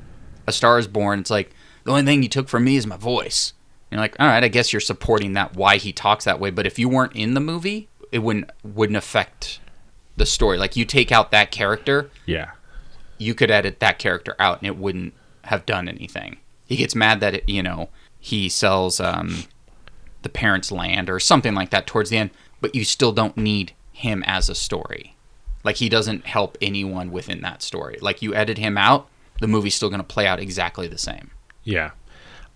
[0.47, 1.51] A Star Is Born, it's like
[1.84, 3.53] the only thing you took from me is my voice.
[3.89, 6.51] And you're like, all right, I guess you're supporting that why he talks that way.
[6.51, 9.60] But if you weren't in the movie, it wouldn't wouldn't affect
[10.16, 10.57] the story.
[10.60, 12.51] Like you take out that character, Yeah.
[13.18, 15.14] you could edit that character out and it wouldn't
[15.45, 16.38] have done anything.
[16.66, 17.89] He gets mad that it, you know
[18.20, 19.45] he sells um,
[20.22, 22.30] the parents' land or something like that towards the end,
[22.62, 25.16] but you still don't need him as a story.
[25.64, 27.97] Like he doesn't help anyone within that story.
[28.01, 29.07] Like you edit him out,
[29.39, 31.32] the movie's still going to play out exactly the same.
[31.64, 31.91] Yeah.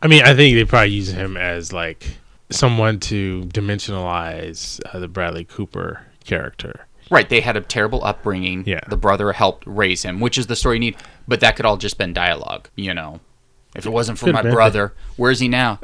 [0.01, 2.17] I mean, I think they probably use him as like
[2.49, 6.87] someone to dimensionalize uh, the Bradley Cooper character.
[7.11, 8.63] Right, they had a terrible upbringing.
[8.65, 8.81] Yeah.
[8.87, 10.95] The brother helped raise him, which is the story you need.
[11.27, 13.19] But that could all just been dialogue, you know.
[13.75, 15.79] If it wasn't for my brother, where's he now?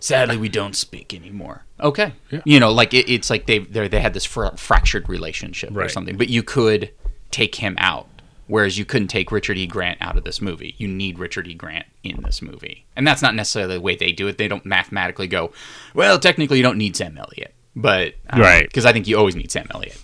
[0.00, 1.64] Sadly, we don't speak anymore.
[1.80, 2.40] Okay, Yeah.
[2.44, 5.88] you know, like it, it's like they they they had this fra- fractured relationship or
[5.88, 6.16] something.
[6.16, 6.90] But you could
[7.30, 8.08] take him out,
[8.46, 9.66] whereas you couldn't take Richard E.
[9.66, 10.74] Grant out of this movie.
[10.78, 11.54] You need Richard E.
[11.54, 14.38] Grant in this movie, and that's not necessarily the way they do it.
[14.38, 15.52] They don't mathematically go,
[15.94, 18.66] well, technically you don't need Sam Elliott, but Right.
[18.66, 20.02] because I think you always need Sam Elliott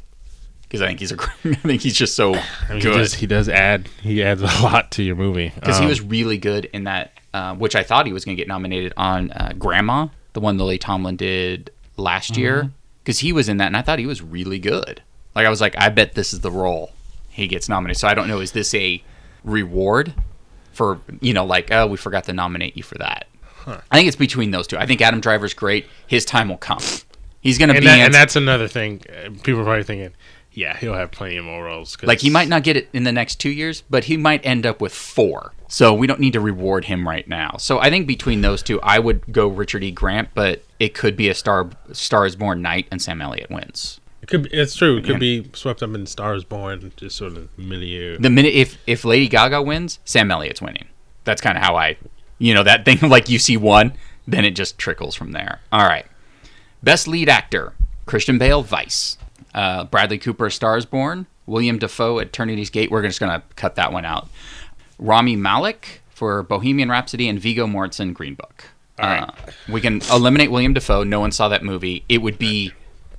[0.63, 2.39] because I think he's a I think he's just so I
[2.71, 5.79] mean, he good does, he does add he adds a lot to your movie because
[5.79, 8.41] he Um, was really good in that, uh, which I thought he was going to
[8.41, 12.41] get nominated on uh, Grandma, the one Lily Tomlin did last Mm-hmm.
[12.41, 12.71] year,
[13.03, 15.03] because he was in that, and I thought he was really good.
[15.35, 16.93] Like I was like, I bet this is the role
[17.29, 17.99] he gets nominated.
[18.01, 19.03] So I don't know, is this a
[19.45, 20.15] reward
[20.73, 23.27] for you know, like oh, we forgot to nominate you for that?
[23.67, 24.77] I think it's between those two.
[24.79, 25.87] I think Adam Driver's great.
[26.07, 26.83] His time will come.
[27.41, 29.03] He's going to be that, and that's another thing.
[29.09, 30.13] uh, People are probably thinking,
[30.55, 31.97] yeah, he'll have plenty of more roles.
[31.97, 34.45] 'cause- Like he might not get it in the next two years, but he might
[34.47, 35.53] end up with four.
[35.69, 37.57] So we don't need to reward him right now.
[37.59, 39.91] So I think between those two, I would go Richard E.
[39.91, 44.01] Grant, but it could be a Star Star is Born night and Sam Elliott wins.
[44.23, 44.45] It could.
[44.45, 44.97] Be, it's true.
[44.99, 45.41] It could Yeah.
[45.43, 48.17] be swept up in Stars Born, just sort of milieu.
[48.19, 50.87] The minute if if Lady Gaga wins, Sam Elliott's winning.
[51.25, 51.97] That's kind of how I,
[52.39, 53.93] you know, that thing like you see one,
[54.27, 55.61] then it just trickles from there.
[55.73, 56.07] All right,
[56.83, 57.73] best lead actor:
[58.07, 59.19] Christian Bale, Vice.
[59.55, 61.27] Uh, Bradley Cooper, Stars Born.
[61.47, 62.91] William Dafoe, Eternity's Gate.
[62.91, 64.29] We're just gonna cut that one out.
[64.99, 68.65] Rami Malek for Bohemian Rhapsody and Viggo Mortensen, Green Book.
[68.99, 69.23] All right.
[69.23, 69.33] Uh,
[69.69, 71.03] we can eliminate William Dafoe.
[71.05, 72.05] No one saw that movie.
[72.09, 72.73] It would be.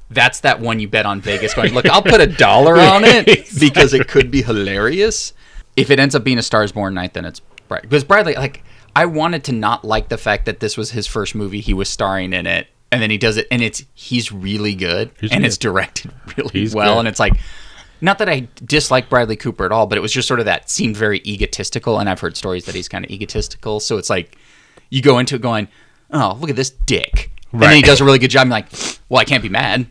[0.09, 1.53] That's that one you bet on Vegas.
[1.53, 3.25] Going, look, I'll put a dollar on it
[3.59, 5.33] because it could be hilarious.
[5.75, 7.81] If it ends up being a Stars Born night, then it's Brad.
[7.81, 8.63] Because Bradley, like,
[8.95, 11.59] I wanted to not like the fact that this was his first movie.
[11.59, 15.11] He was starring in it, and then he does it, and it's he's really good,
[15.19, 15.47] He's and good.
[15.47, 16.99] it's directed really He's well, good.
[16.99, 17.33] and it's like,
[18.01, 20.69] not that I dislike Bradley Cooper at all, but it was just sort of that
[20.69, 23.79] seemed very egotistical, and I've heard stories that he's kind of egotistical.
[23.79, 24.37] So it's like
[24.89, 25.67] you go into it going,
[26.11, 28.41] "Oh, look at this dick," and then he does a really good job.
[28.41, 28.67] I'm like,
[29.09, 29.87] "Well, I can't be mad.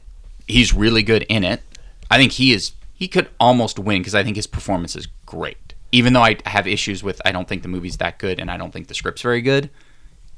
[0.47, 1.63] He's really good in it.
[2.11, 2.73] I think he is.
[2.95, 5.75] He could almost win because I think his performance is great.
[5.91, 8.57] Even though I have issues with, I don't think the movie's that good, and I
[8.57, 9.69] don't think the script's very good.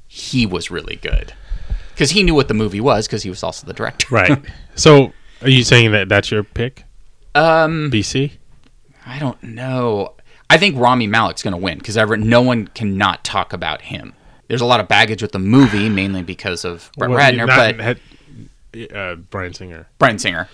[0.08, 1.34] He was really good
[1.96, 4.06] because he knew what the movie was because he was also the director.
[4.10, 4.38] Right.
[4.74, 6.84] so, are you saying that that's your pick?
[7.34, 8.32] Um, BC?
[9.06, 10.12] I don't know.
[10.50, 14.12] I think Rami Malek's going to win because no one cannot talk about him.
[14.48, 17.80] There's a lot of baggage with the movie, mainly because of Brett Well, Ratner, but
[17.80, 19.86] had- uh, Bryan Singer.
[19.98, 20.50] Bryan Singer.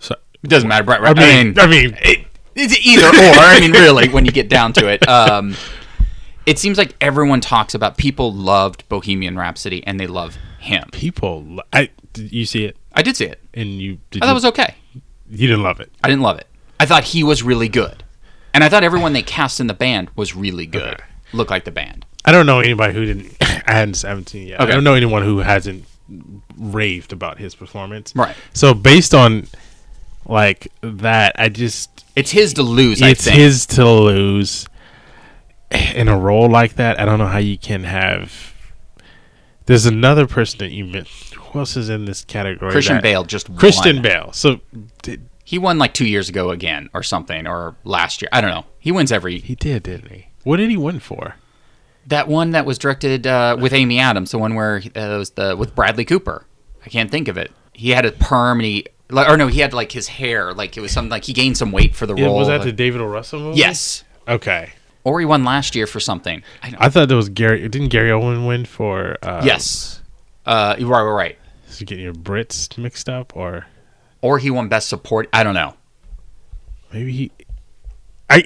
[0.00, 0.82] So, It doesn't matter.
[0.82, 1.44] Brett I Ratner.
[1.44, 2.26] mean, I mean, it,
[2.56, 3.12] it's either or.
[3.12, 5.54] I mean, really, when you get down to it, um,
[6.46, 7.96] it seems like everyone talks about.
[7.96, 10.88] People loved Bohemian Rhapsody, and they love him.
[10.92, 11.60] people.
[11.72, 13.40] I did you see it I did see it.
[13.54, 14.74] and you did I thought you, it was okay.
[15.30, 15.90] you didn't love it.
[16.02, 16.46] I didn't love it.
[16.78, 18.04] I thought he was really good,
[18.54, 20.94] and I thought everyone they cast in the band was really good.
[20.94, 21.04] Okay.
[21.32, 22.06] Looked like the band.
[22.24, 23.36] I don't know anybody who didn't.
[23.40, 24.60] I hadn't, haven't seen it yet.
[24.60, 24.70] Okay.
[24.70, 25.84] I don't know anyone who hasn't
[26.56, 28.14] raved about his performance.
[28.16, 28.34] Right.
[28.52, 29.46] So based on
[30.26, 33.00] like that, I just It's his to lose.
[33.02, 33.36] I it's think.
[33.36, 34.66] his to lose
[35.94, 36.98] in a role like that.
[36.98, 38.49] I don't know how you can have.
[39.70, 41.34] There's another person that you missed.
[41.34, 42.72] Who else is in this category?
[42.72, 44.02] Christian that- Bale just Christian won.
[44.02, 44.32] Bale.
[44.32, 44.58] So
[45.02, 48.28] did, He won like two years ago again, or something, or last year.
[48.32, 48.66] I don't know.
[48.80, 49.38] He wins every.
[49.38, 50.26] he did, didn't he?
[50.42, 51.36] What did he win for?
[52.08, 55.30] That one that was directed uh, with Amy Adams, the one where uh, it was
[55.30, 56.46] the with Bradley Cooper.
[56.84, 57.52] I can't think of it.
[57.72, 60.76] He had a perm, and he like, or no, he had like his hair, like
[60.76, 62.38] it was something like he gained some weight for the Yeah, role.
[62.38, 63.06] was that the David O.
[63.06, 63.58] Russell movie?
[63.60, 64.72] yes, Okay.
[65.04, 66.42] Or he won last year for something.
[66.62, 67.68] I don't, I thought there was Gary.
[67.68, 69.16] Didn't Gary Owen win for?
[69.22, 70.00] Uh, yes,
[70.46, 71.38] uh, you're right, right, right.
[71.68, 73.66] Is he getting your Brits mixed up, or
[74.20, 75.28] Or he won Best Support.
[75.32, 75.74] I don't know.
[76.92, 77.32] maybe he?
[78.28, 78.44] I.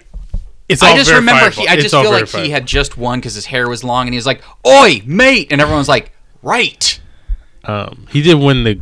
[0.68, 1.68] It's I just remember he.
[1.68, 4.16] I just feel like he had just won because his hair was long, and he
[4.16, 7.00] was like, "Oi, mate!" And everyone was like, "Right."
[7.64, 8.80] Um, he did win the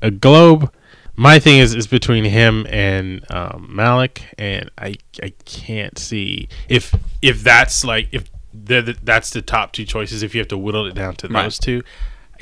[0.00, 0.72] a Globe.
[1.16, 6.94] My thing is is between him and um, Malek, and I I can't see if
[7.22, 10.22] if that's like if the, that's the top two choices.
[10.22, 11.44] If you have to whittle it down to Right.
[11.44, 11.82] those two,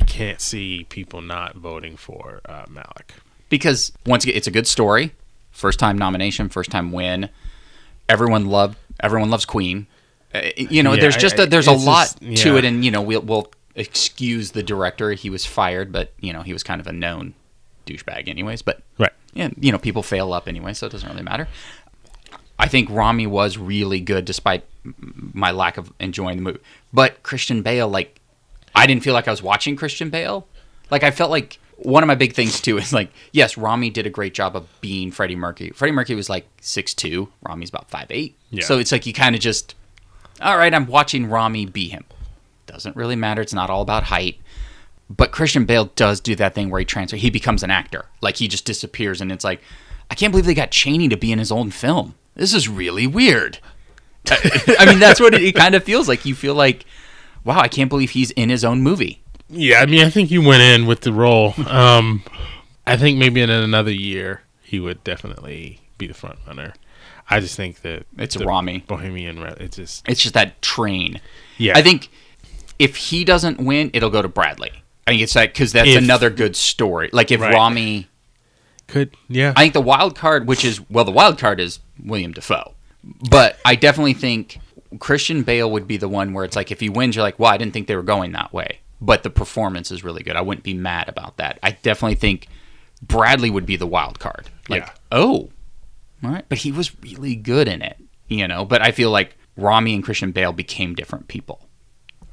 [0.00, 3.12] I can't see people not voting for uh, Malek.
[3.50, 5.12] because once again, it's a good story.
[5.50, 7.28] First time nomination, first time win.
[8.08, 8.78] Everyone loved.
[9.00, 9.86] Everyone loves Queen.
[10.34, 12.82] Uh, you know, Yeah, there's just I- a, there's a lot just- to it, and
[12.84, 15.12] you know, we'll we'll excuse the director.
[15.12, 17.34] He was fired, but you know, he was kind of a known
[17.87, 18.62] douchebag, anyways.
[18.62, 19.12] But Right.
[19.35, 21.49] yeah, you know, people fail up anyway, so it doesn't really matter.
[22.59, 26.61] I think Rami was really good, despite my lack of enjoying the movie.
[26.93, 28.20] But Christian Bale, like,
[28.74, 30.47] I didn't feel like I was watching Christian Bale.
[30.91, 34.07] Like, I felt like one of my big things too is like, yes, Rami did
[34.07, 35.70] a great job of being Freddie Mercury.
[35.70, 37.28] Freddie Mercury was like six two.
[37.43, 38.37] Rami's about five eight.
[38.51, 38.64] Yeah.
[38.64, 39.74] So it's like you kind of just,
[40.41, 42.05] all right, I'm watching Rami be him.
[42.66, 43.43] Doesn't really matter.
[43.43, 44.39] It's not all about height.
[45.14, 47.16] But Christian Bale does do that thing where he transfer.
[47.16, 48.06] He becomes an actor.
[48.20, 49.60] Like he just disappears, and it's like,
[50.10, 52.14] I can't believe they got Cheney to be in his own film.
[52.34, 53.58] This is really weird.
[54.30, 56.24] I mean, that's what it, it kind of feels like.
[56.24, 56.84] You feel like,
[57.44, 59.22] wow, I can't believe he's in his own movie.
[59.48, 61.54] Yeah, I mean, I think he went in with the role.
[61.66, 62.22] Um,
[62.86, 66.72] I think maybe in another year he would definitely be the front runner.
[67.28, 68.84] I just think that It's Rami.
[68.86, 69.38] Bohemian.
[69.60, 71.20] It's just It's just that train.
[71.58, 71.76] yeah.
[71.76, 72.08] I think
[72.78, 74.82] if he doesn't win, it'll go to Bradley.
[75.07, 77.11] I think it's like because that's If- another good story.
[77.12, 77.53] Like if Right.
[77.55, 78.09] Rami,
[78.88, 79.53] could yeah.
[79.57, 82.74] I think the wild card, which is well, the wild card is William Dafoe,
[83.30, 84.59] but I definitely think
[84.98, 87.50] Christian Bale would be the one where it's like if he wins, you're like, well,
[87.53, 90.36] I didn't think they were going that way, but the performance is really good.
[90.36, 91.59] I wouldn't be mad about that.
[91.62, 92.46] I definitely think
[93.00, 94.50] Bradley would be the wild card.
[94.68, 94.92] Like, Yeah.
[95.11, 95.50] oh,
[96.22, 97.96] all right, but he was really good in it,
[98.28, 98.64] you know.
[98.64, 101.66] But I feel like Rami and Christian Bale became different people,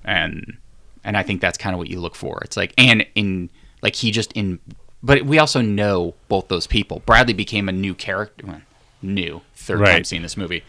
[0.04, 0.58] and
[1.04, 2.40] and I think that's kind of what you look for.
[2.44, 3.50] It's like and in
[3.82, 4.60] like he just in,
[5.02, 7.02] but we also know both those people.
[7.06, 8.62] Bradley became a new character, well,
[9.02, 10.64] new third time seeing this movie,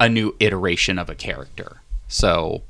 [0.00, 1.80] a new iteration of a character.
[2.08, 2.62] So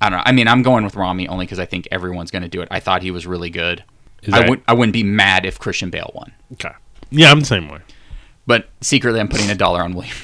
[0.00, 0.24] I don't know.
[0.24, 2.68] I mean, I'm going with Rami only because I think everyone's going to do it.
[2.70, 3.84] I thought he was really good.
[4.22, 4.64] Is I wouldn't.
[4.68, 6.32] I wouldn't be mad if Christian Bale won.
[6.52, 6.72] okay.
[7.10, 7.80] Yeah, I'm the same way.
[8.46, 10.16] But secretly, I'm putting a dollar on William.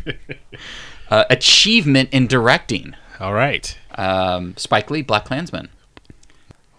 [1.10, 2.94] uh, achievement in directing.
[3.20, 3.76] All right.
[3.96, 5.68] Um, Spike Lee, BlacKkKlansman.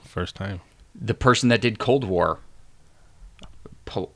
[0.03, 0.61] First time.
[0.93, 2.39] The person that did Cold War.
[3.86, 4.11] Po-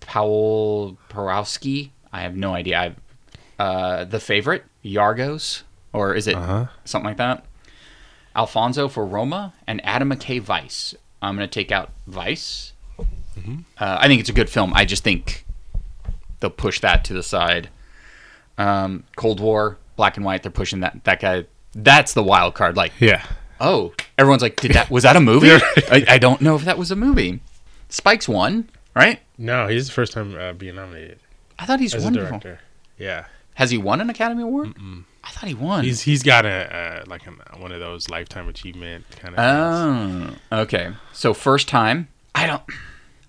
[0.00, 1.90] Powell Porowski.
[2.12, 2.94] I have no idea.
[3.58, 6.66] I, uh, the favorite, Yargos, or is it Uh-huh.
[6.84, 7.44] something like that?
[8.34, 10.94] Alfonso for Roma and Adam McKay Vice.
[11.20, 12.72] I'm going to take out Vice.
[13.78, 14.72] Uh, I think it's a good film.
[14.74, 15.44] I just think
[16.40, 17.68] they'll push that to the side.
[18.58, 21.44] Um, Cold War, black and white, they're pushing that that guy.
[21.74, 22.76] That's the wild card.
[22.76, 23.24] Like, Yeah.
[23.60, 25.50] oh, everyone's like, did that was that a movie?
[25.90, 27.40] I, I don't know if that was a movie.
[27.88, 29.20] Spike's won, right?
[29.38, 31.18] No, he's the first time uh, being nominated
[31.58, 32.38] I thought he's as a wonderful.
[32.38, 32.60] director.
[32.98, 33.26] Yeah.
[33.54, 34.74] Has he won an Academy Award?
[35.24, 35.84] I thought he won.
[35.84, 40.36] He's he's got a uh, like an, one of those lifetime achievement kind of.
[40.52, 40.92] oh, okay.
[41.12, 42.08] So first time.
[42.34, 42.62] I don't.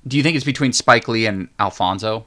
[0.07, 2.25] Do you think it's between Spike Lee and Alfonso?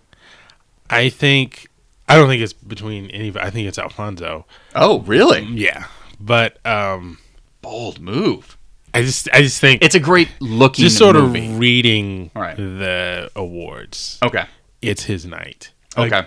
[0.91, 1.69] I think
[2.09, 3.37] I don't think it's between any.
[3.39, 4.45] I think it's Alfonso.
[4.75, 5.43] Oh, really?
[5.45, 5.87] Yeah,
[6.21, 7.19] but um,
[7.63, 8.57] Bold move.
[8.95, 11.47] I just I just think It's a great looking just sort movie.
[11.53, 12.57] of reading Right.
[12.57, 14.19] the awards.
[14.25, 14.47] okay.
[14.83, 15.73] It's his night.
[15.99, 16.23] Okay.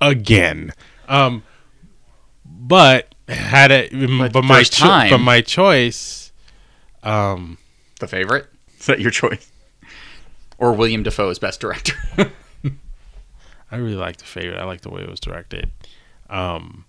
[0.00, 0.72] again.
[1.08, 1.42] Um,
[2.44, 3.92] but had it,
[4.32, 5.10] but, my first cho- time.
[5.10, 6.32] but my choice,
[7.02, 7.58] um,
[8.00, 8.46] The favorite?
[8.78, 9.50] Is that your choice?
[10.58, 11.94] Or William Dafoe's best director?
[13.70, 14.58] I really like the favorite.
[14.58, 15.70] I like the way it was directed.
[16.28, 16.84] Um,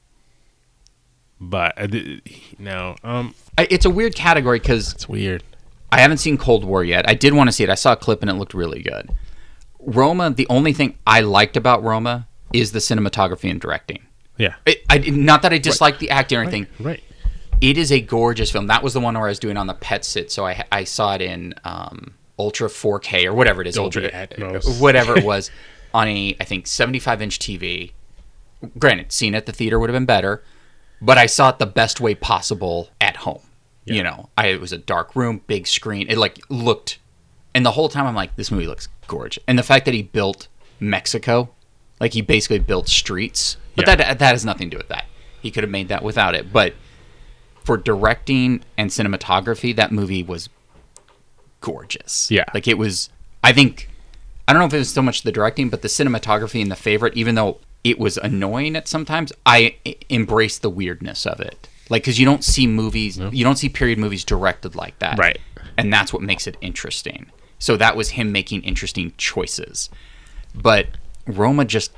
[1.50, 2.22] but I did,
[2.60, 5.44] no, um, I- it's a weird category because it's weird.
[5.92, 7.08] I haven't seen Cold War yet.
[7.08, 7.70] I did want to see it.
[7.70, 9.12] I saw a clip and it looked really good.
[9.80, 14.00] Roma, the only thing I liked about Roma is the cinematography and directing.
[14.38, 16.68] Yeah, It, I, not that I dislike the acting or anything.
[16.80, 17.04] right.
[17.62, 18.68] It is a gorgeous film.
[18.68, 20.84] That was the one where I was doing on the pet sit, so I I
[20.84, 24.82] saw it in um, Ultra 4K or whatever it is, Dolby Ultra Atmos.
[24.82, 25.50] whatever it was,
[25.94, 27.92] on a I think 75 inch TV.
[28.80, 30.44] Granted, seeing it at the theater would have been better,
[31.04, 33.42] but I saw it the best way possible at home.
[33.86, 36.08] You know, I it was a dark room, big screen.
[36.10, 37.00] It like looked,
[37.54, 39.44] and the whole time I'm like, this movie looks gorgeous.
[39.48, 40.48] And the fact that he built
[40.80, 41.50] Mexico,
[42.00, 43.96] like he basically built streets, but Yeah.
[43.96, 45.06] that that has nothing to do with that.
[45.42, 46.74] He could have made that without it, but
[47.66, 50.48] for directing and cinematography, that movie was
[51.62, 52.30] gorgeous.
[52.32, 52.46] Yeah.
[52.54, 53.10] Like it was
[53.44, 53.90] I think
[54.48, 56.76] I don't know if it was so much the directing, but the cinematography and the
[56.76, 59.76] favorite, even though it was annoying at sometimes, I
[60.10, 61.68] embraced the weirdness of it.
[61.90, 63.36] Like, because you don't see movies, mm-hmm.
[63.36, 65.18] you don't see period movies directed like that.
[65.18, 65.38] Right.
[65.78, 67.32] And that's what makes it interesting.
[67.60, 69.90] So that was him making interesting choices.
[70.56, 70.88] But
[71.28, 71.92] Roma just,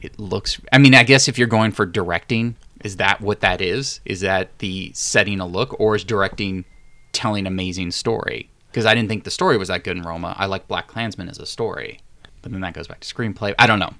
[0.00, 3.60] it looks, I mean, I guess if you're going for directing, is that what that
[3.60, 4.00] is?
[4.04, 6.64] Is that the setting a look, or is directing
[7.12, 8.50] telling amazing story?
[8.70, 10.34] Because I didn't think the story was that good in Roma.
[10.38, 12.00] I like BlacKkKlansman as a story.
[12.42, 13.54] But then that goes back to screenplay.
[13.58, 13.94] I don't know.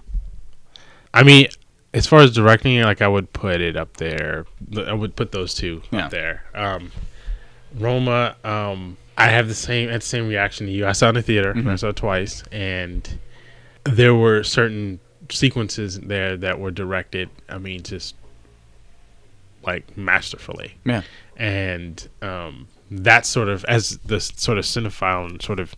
[1.14, 1.48] I mean,
[1.94, 4.46] as far as directing, like I would put it up there.
[4.86, 6.06] I would put those two Yeah.
[6.06, 6.44] up there.
[6.54, 6.90] Um,
[7.78, 10.86] Roma, um, I have the same had the same reaction to you.
[10.86, 11.54] I saw it in the theater.
[11.66, 13.18] I saw it twice, and
[13.84, 15.00] there were certain
[15.30, 17.28] sequences there that were directed.
[17.48, 18.14] I mean, just
[19.64, 21.02] like masterfully Yeah.
[21.36, 25.74] and um, that sort of as the sort of cinephile and sort of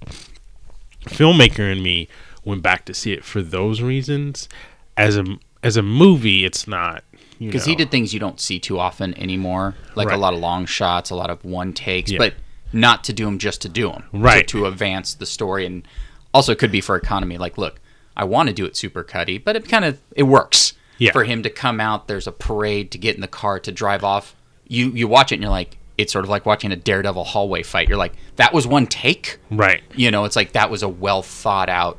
[1.05, 2.09] filmmaker in me
[2.45, 4.49] went back to see it for those reasons.
[4.97, 5.25] As a
[5.63, 7.03] as a movie, it's not
[7.39, 10.67] Because he did things you don't see too often anymore, like a lot of long
[10.67, 12.19] shots, a lot of one takes, Yeah.
[12.19, 12.35] but
[12.73, 14.47] not to do them just to do them, Right.
[14.49, 15.87] To, to advance the story, and
[16.33, 17.39] also it could be for economy.
[17.39, 17.81] Like, look,
[18.17, 21.13] I want to do it super cutty, but it kind of it works Yeah.
[21.13, 22.07] for him to come out.
[22.09, 24.35] There's a parade to get in the car to drive off.
[24.69, 27.63] You you watch it and you're like, it's sort of like watching a Daredevil hallway
[27.63, 27.89] fight.
[27.89, 29.39] You're like, that was one take.
[29.51, 31.99] right, You know, it's like that was a well thought out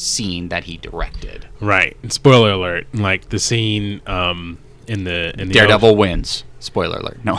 [0.00, 1.46] scene that he directed.
[1.60, 1.96] right.
[2.02, 2.86] And spoiler alert!
[2.94, 6.44] Like the scene um, in the in the Daredevil wins.
[6.58, 7.18] Spoiler alert.
[7.24, 7.38] No.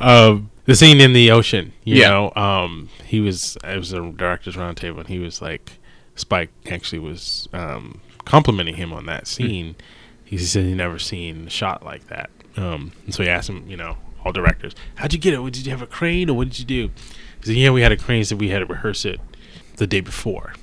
[0.00, 1.72] um, the scene in the ocean.
[1.84, 2.08] You Yeah.
[2.10, 5.72] know, um, he was it was a directors roundtable, and he was like,
[6.16, 9.76] Spike actually was um, complimenting him on that scene.
[10.24, 12.30] He said he never seen a shot like that.
[12.56, 15.42] Um, and so he asked him, you know, all directors, how'd you get it?
[15.52, 16.90] Did you have a crane or what did you do?
[17.40, 18.18] He said, yeah, we had a crane.
[18.18, 19.20] He said we had to rehearse it
[19.76, 20.54] the day before.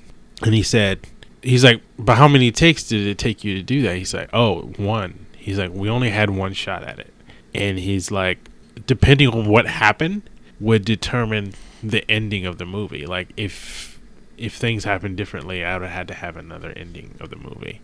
[0.44, 1.08] And he said,
[1.42, 3.98] he's like, but how many takes did it take you to do that?
[3.98, 5.26] He's like, oh, one.
[5.38, 7.14] He's like, we only had one shot at it.
[7.54, 8.50] And he's like,
[8.86, 11.54] depending on what happened would determine
[11.84, 13.06] the ending of the movie.
[13.06, 14.00] Like if
[14.38, 17.82] if things happened differently, I would have had to have another ending of the movie.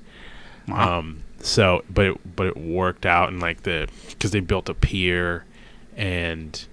[0.67, 0.99] Wow.
[0.99, 4.73] Um, so, but it, but it worked out, and like the because they built a
[4.73, 5.45] pier,
[5.95, 6.65] and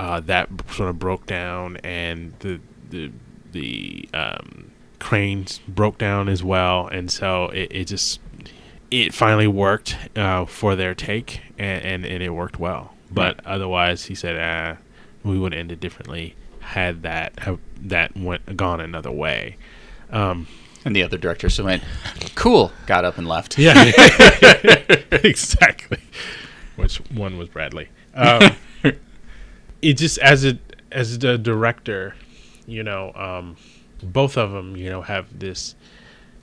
[0.00, 3.10] uh, that sort of broke down, and the the
[3.52, 8.20] the um, cranes broke down as well, and so it, it just
[8.90, 12.94] it finally worked uh, for their take, and, and, and it worked well.
[13.12, 14.76] But otherwise, he said, uh,
[15.22, 19.56] we would end it differently had that have that went gone another way.
[20.10, 20.46] Um,
[20.84, 21.82] And the other director so went,
[22.36, 23.58] cool, got up and left.
[23.58, 23.74] yeah,
[25.12, 25.98] exactly.
[26.76, 27.88] Which one was Bradley?
[28.14, 28.56] Um,
[29.82, 30.58] it just as a
[30.92, 32.14] as a director,
[32.66, 33.56] you know, um,
[34.02, 35.74] both of them, you know, have this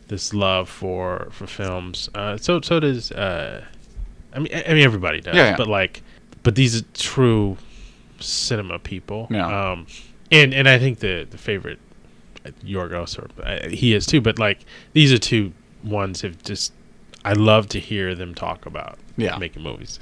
[0.08, 2.10] this love for for films.
[2.16, 3.64] Uh, so so does uh,
[4.34, 5.58] I mean I mean everybody does, Yeah, yeah.
[5.58, 6.02] but like
[6.44, 7.58] but these are true
[8.20, 9.28] cinema people.
[9.30, 9.72] Yeah.
[9.72, 9.88] Um,
[10.32, 11.80] and and I think the the favorite
[12.46, 14.60] uh, Yorgos or uh, he is too, but like
[14.94, 15.52] these are two
[15.84, 16.74] ones have just
[17.26, 19.38] I love to hear them talk about Yeah.
[19.38, 20.00] making movies.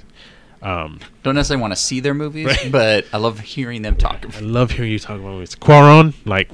[0.61, 2.71] Um, Don't necessarily want to see their movies, Right.
[2.71, 4.25] but I love hearing them talk.
[4.35, 5.55] I love hearing you talk about movies.
[5.55, 6.49] Cuarón, like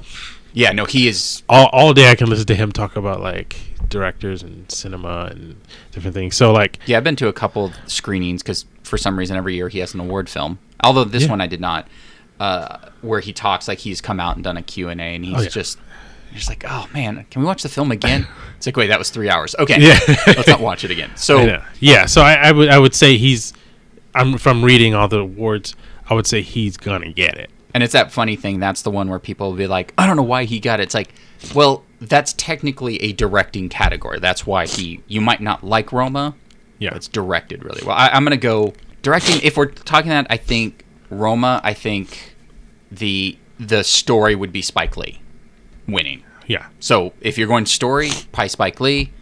[0.52, 1.42] Yeah, no, he is.
[1.48, 3.56] all all day I can listen to him talk about like
[3.88, 5.56] directors and cinema and
[5.92, 6.36] different things.
[6.36, 9.68] So like Yeah, I've been to a couple screenings because for some reason every year
[9.68, 10.58] he has an award film.
[10.84, 11.30] Although this Yeah.
[11.30, 11.86] one I did not,
[12.40, 15.24] uh, where he talks like he's come out and done a Q and A, and
[15.24, 15.48] he's Oh, yeah.
[15.48, 15.78] just.
[16.30, 18.26] you're Just like, oh man, can we watch the film again?
[18.56, 19.56] It's like, wait, that was three hours.
[19.58, 19.98] Okay, Yeah.
[20.26, 21.10] let's not watch it again.
[21.16, 23.52] So, yeah, so I, I would I would say he's
[24.14, 25.74] I'm from reading all the awards.
[26.08, 27.50] I would say he's gonna get it.
[27.74, 28.60] and it's that funny thing.
[28.60, 30.84] That's the one where people will be like, I don't know why he got it.
[30.84, 31.14] It's like,
[31.54, 34.18] well, that's technically a directing category.
[34.18, 35.02] That's why he.
[35.06, 36.34] You might not like Roma,
[36.78, 37.96] Yeah, It's directed really well.
[37.96, 39.40] I, I'm gonna go directing.
[39.42, 41.60] If we're talking that, I think Roma.
[41.64, 42.34] I think
[42.90, 45.20] the the story would be Spike Lee
[45.86, 46.24] winning.
[46.46, 49.12] yeah, So if you're going story, probably Spike Lee.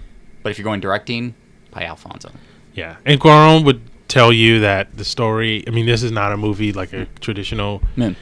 [0.43, 1.35] But if you're going directing,
[1.71, 2.31] probably Alfonso.
[2.75, 2.97] yeah.
[3.05, 5.65] And Cuarón would tell you that the story.
[5.67, 8.17] I mean, this is not a movie like a traditional Man.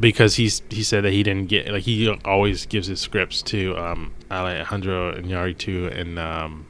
[0.00, 3.76] because he's he said that he didn't get like he always gives his scripts to
[3.78, 6.66] um, Alejandro Iñárritu and um,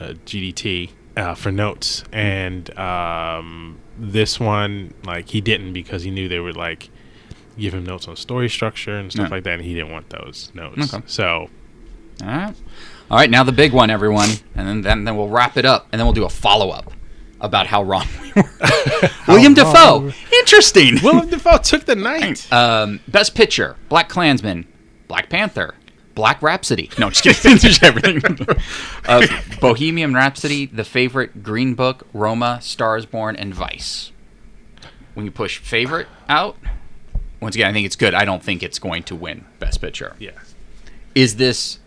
[0.00, 6.28] uh, GDT uh, for notes, and um, this one like he didn't because he knew
[6.28, 6.88] they would like
[7.58, 9.34] give him notes on story structure and stuff Yeah.
[9.34, 10.92] like that, and he didn't want those notes.
[10.94, 11.02] Okay.
[11.06, 11.50] So
[12.22, 12.54] All right.
[13.10, 13.28] All right.
[13.28, 16.06] Now the big one, everyone, and then then, then we'll wrap it up, and then
[16.06, 16.92] we'll do a follow up
[17.42, 18.48] about how wrong we were.
[19.28, 20.12] William Dafoe.
[20.32, 20.94] Interesting.
[21.02, 22.50] William Dafoe took the night.
[22.52, 24.64] Um, best picture: BlacKkKlansman,
[25.08, 25.74] Black Panther,
[26.14, 26.88] Black Rhapsody.
[26.98, 27.58] No, just kidding.
[27.58, 28.22] Just everything.
[29.06, 29.26] uh,
[29.60, 34.12] Bohemian Rhapsody, The Favorite, Green Book, Roma, Stars Born, and Vice.
[35.14, 36.56] When you push favorite out,
[37.40, 38.14] once again, I think it's good.
[38.14, 40.16] I don't think it's going to win Best Picture.
[40.18, 40.30] yeah.
[41.14, 41.78] Is this?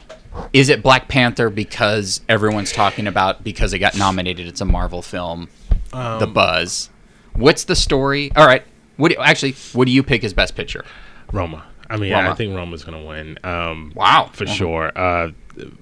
[0.54, 4.48] Is it Black Panther because everyone's talking about because it got nominated?
[4.48, 5.50] It's a Marvel film.
[5.94, 6.90] Um, the buzz.
[7.34, 8.32] What's the story?
[8.36, 8.64] All right.
[8.98, 9.54] What do, actually?
[9.74, 10.86] What do you pick as Best Picture?
[11.32, 11.66] Roma.
[11.90, 12.32] I mean, Roma.
[12.32, 13.38] I think Roma's going to win.
[13.44, 14.30] Um, Wow.
[14.34, 14.92] for sure.
[14.98, 15.32] Uh,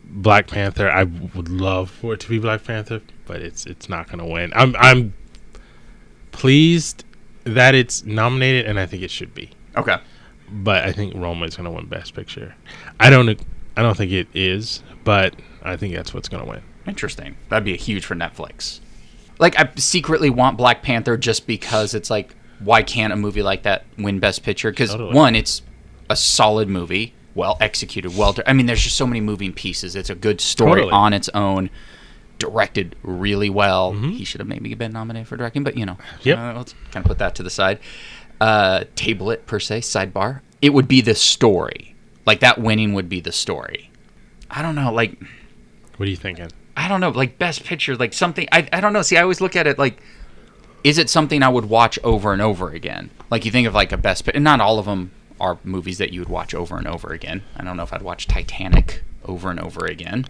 [0.06, 0.90] Black Panther.
[0.92, 4.26] I would love for it to be Black Panther, but it's it's not going to
[4.26, 4.52] win.
[4.56, 5.14] I'm I'm
[6.32, 7.06] pleased
[7.44, 9.50] that it's nominated, and I think it should be.
[9.76, 9.98] Okay.
[10.52, 12.56] But I think Roma is going to win Best Picture.
[13.00, 13.40] I don't
[13.76, 16.62] I don't think it is, but I think that's what's going to win.
[16.88, 17.36] Interesting.
[17.50, 18.80] That'd be a huge for Netflix.
[19.40, 23.64] Like, I secretly want Black Panther just because it's like, why can't a movie like
[23.64, 24.70] that win Best Picture?
[24.72, 25.14] Because Totally.
[25.14, 25.62] one, it's
[26.10, 28.36] a solid movie, well executed, well.
[28.46, 29.96] I mean, there's just so many moving pieces.
[29.96, 30.92] It's a good story Totally.
[30.92, 31.70] on its own,
[32.40, 33.94] directed really well.
[33.94, 36.30] He should have maybe been nominated for directing, but you know, Mm-hmm.
[36.30, 36.38] Yep.
[36.38, 37.80] uh, let's kind of put that to the side.
[38.42, 40.42] Uh, table it per se, sidebar.
[40.62, 41.93] It would be the story.
[42.26, 43.90] Like that winning would be the story.
[44.50, 45.22] I don't know, like.
[45.98, 46.50] What are you thinking?
[46.76, 48.48] I don't know, like best picture, like something.
[48.52, 49.02] I, I don't know.
[49.04, 50.02] See, I always look at it like,
[50.84, 53.12] is it something I would watch over and over again?
[53.30, 56.12] Like you think of like a best, and not all of them are movies that
[56.12, 57.44] you would watch over and over again.
[57.56, 60.26] I don't know if I'd watch Titanic over and over again.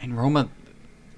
[0.00, 0.48] And Roma,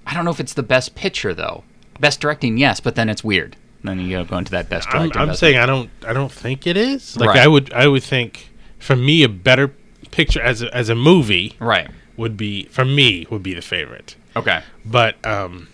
[0.07, 1.65] I don't know if it's the best picture though.
[1.99, 3.57] Best directing, yes, but then it's weird.
[3.85, 5.19] Then you go into that best I'm, director.
[5.19, 7.17] I'm best- saying I don't I don't think it is.
[7.17, 7.39] Like Right.
[7.41, 8.50] I would I would think
[8.81, 9.73] for me a better
[10.11, 11.89] picture as a, as a movie right.
[12.17, 14.17] would be for me would be the favorite.
[14.35, 14.63] Okay.
[14.85, 15.69] But um,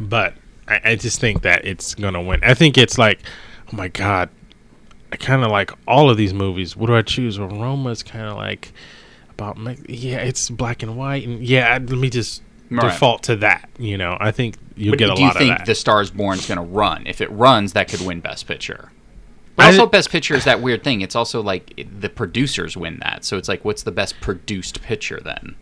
[0.00, 0.34] but
[0.66, 2.40] I, I just think that it's gonna win.
[2.42, 3.20] I think it's like,
[3.72, 4.30] oh my god,
[5.12, 6.76] I kind of like all of these movies.
[6.76, 7.38] What do I choose?
[7.38, 8.72] Well, Roma's kind of like
[9.30, 12.90] about me- yeah, it's black and white, and yeah, let me just Right.
[12.90, 13.68] default to that.
[13.78, 15.66] You know, I think you'll But get a do you lot think of that.
[15.66, 17.06] The Stars is going to run?
[17.06, 18.90] If it runs, that could win Best Picture.
[19.56, 21.00] But also, Best Picture is that weird thing.
[21.00, 25.20] It's also like the producers win that, so it's like, what's the best produced picture
[25.24, 25.54] then?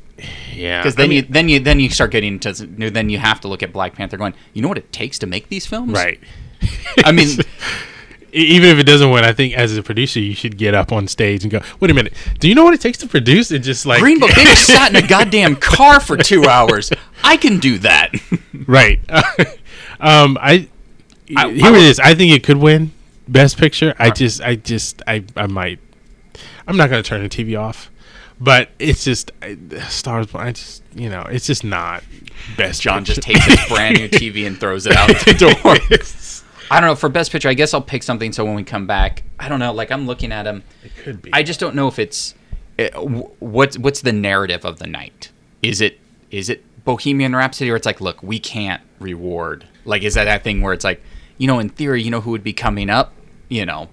[0.55, 2.53] yeah, Because I then mean- you then you then you start getting into
[2.91, 5.27] then you have to look at Black Panther, going, you know what it takes to
[5.27, 6.19] make these films, right.
[7.05, 7.29] I mean,
[8.33, 11.07] even if it doesn't win, I think as a producer, you should get up on
[11.09, 13.63] stage and go, "Wait a minute, do you know what it takes to produce?" And
[13.65, 16.91] just like Green Book, they just sat in a goddamn car for two hours.
[17.25, 18.13] I can do that.
[18.67, 19.01] right?
[20.01, 20.69] um, I,
[21.37, 22.01] I- here I it is.
[22.01, 22.93] I think it could win
[23.29, 23.95] Best Picture.
[23.99, 25.79] I just, I just, I, I might.
[26.67, 27.91] I'm not gonna turn the TV off,
[28.41, 29.57] but it's just I,
[29.89, 30.35] Stars.
[30.35, 32.05] I just, you know, it's just not
[32.57, 32.83] Best.
[32.83, 35.77] John just takes his brand new TV and throws it out the door.
[36.71, 37.49] I don't know for best picture.
[37.49, 39.73] I guess I'll pick something so when we come back, I don't know.
[39.73, 40.63] Like I'm looking at him.
[40.83, 41.31] It could be.
[41.33, 42.35] I just don't know if it's
[42.79, 45.31] uh, wh- what's what's the narrative of the night.
[45.63, 46.01] Is it
[46.31, 49.67] is it Bohemian Rhapsody or it's like, look, we can't reward.
[49.85, 51.03] Like, is that that thing where it's like,
[51.43, 53.13] you know, in theory, you know who would be coming up,
[53.49, 53.89] you know,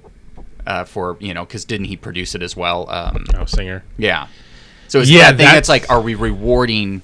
[0.68, 2.88] uh, for you know, because didn't he produce it as well?
[2.92, 3.84] Um, oh, singer.
[3.98, 4.28] yeah.
[4.88, 7.02] So it's Yeah, that thing that's- that's like, are we rewarding?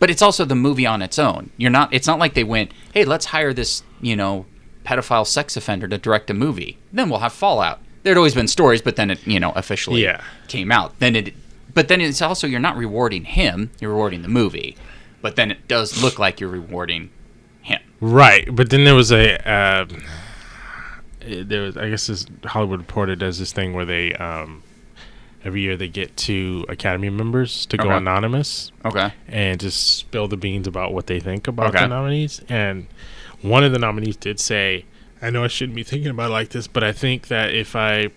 [0.00, 1.50] But it's also the movie on its own.
[1.56, 1.94] You're not.
[1.94, 4.44] It's not like they went, hey, let's hire this, you know,
[4.84, 6.76] pedophile sex offender to direct a movie.
[6.92, 7.78] Then we'll have Fallout.
[8.02, 10.20] There'd always been stories, but then it, you know, officially Yeah.
[10.48, 10.98] came out.
[10.98, 11.34] Then it,
[11.72, 13.70] but then it's also you're not rewarding him.
[13.80, 14.76] You're rewarding the movie.
[15.22, 17.10] But then it does look like you're rewarding
[17.64, 17.80] him.
[18.00, 19.86] Right, but then there was a uh,
[21.20, 24.62] there was I guess this Hollywood Reporter does this thing where they um,
[25.44, 29.12] every year they get two Academy members to go anonymous Okay.
[29.28, 31.80] and just spill the beans about what they think about Okay.
[31.80, 32.40] the nominees.
[32.48, 32.86] And
[33.42, 34.84] one of the nominees did say,
[35.22, 37.74] "I know I shouldn't be thinking about it like this, but I think that if
[37.76, 38.08] I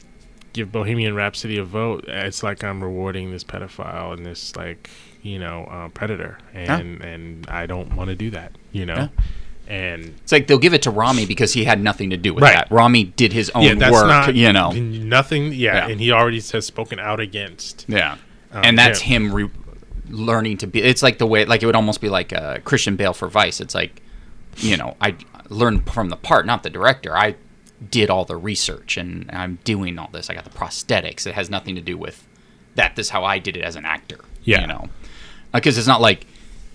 [0.53, 4.89] give Bohemian Rhapsody a vote, it's like I'm rewarding this pedophile and this like
[5.21, 9.09] you know uh, predator, and and I don't want to do that, you know."
[9.69, 12.41] And It's like they'll give it to Rami because he had nothing to do with
[12.41, 12.55] Right.
[12.55, 12.71] that.
[12.71, 14.71] Rami did his own yeah, that's work, not you know.
[14.71, 15.51] nothing.
[15.53, 15.87] Yeah, Yeah.
[15.89, 17.83] and he already has spoken out against.
[17.89, 18.13] Yeah,
[18.53, 19.07] Um, and that's yeah.
[19.07, 19.49] him re-
[20.09, 20.81] learning to be.
[20.81, 23.59] It's like the way, like it would almost be like uh, Christian Bale for Vice.
[23.59, 24.01] It's like,
[24.55, 25.15] you know, I
[25.49, 27.13] learned from the part, not the director.
[27.17, 27.35] I
[27.91, 30.29] did all the research, and I'm doing all this.
[30.29, 31.27] I got the prosthetics.
[31.27, 32.25] It has nothing to do with
[32.75, 32.95] that.
[32.95, 34.19] This is how I did it as an actor.
[34.45, 34.61] Yeah.
[34.61, 34.87] you know,
[35.53, 36.25] Uh, because it's not like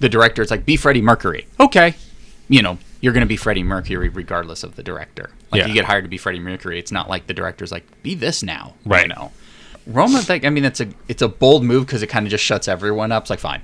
[0.00, 0.42] the director.
[0.42, 1.46] It's like be Freddie Mercury.
[1.60, 1.94] Okay,
[2.48, 2.78] you know.
[3.00, 5.30] You're going to be Freddie Mercury regardless of the director.
[5.50, 5.66] Like Yeah.
[5.66, 8.44] you get hired to be Freddie Mercury, it's not like the director's like, "Be this
[8.44, 9.02] now," Right.
[9.02, 9.32] You know,
[9.88, 12.44] Roma, like I mean, it's a it's a bold move because it kind of just
[12.44, 13.24] shuts everyone up.
[13.24, 13.62] It's like fine,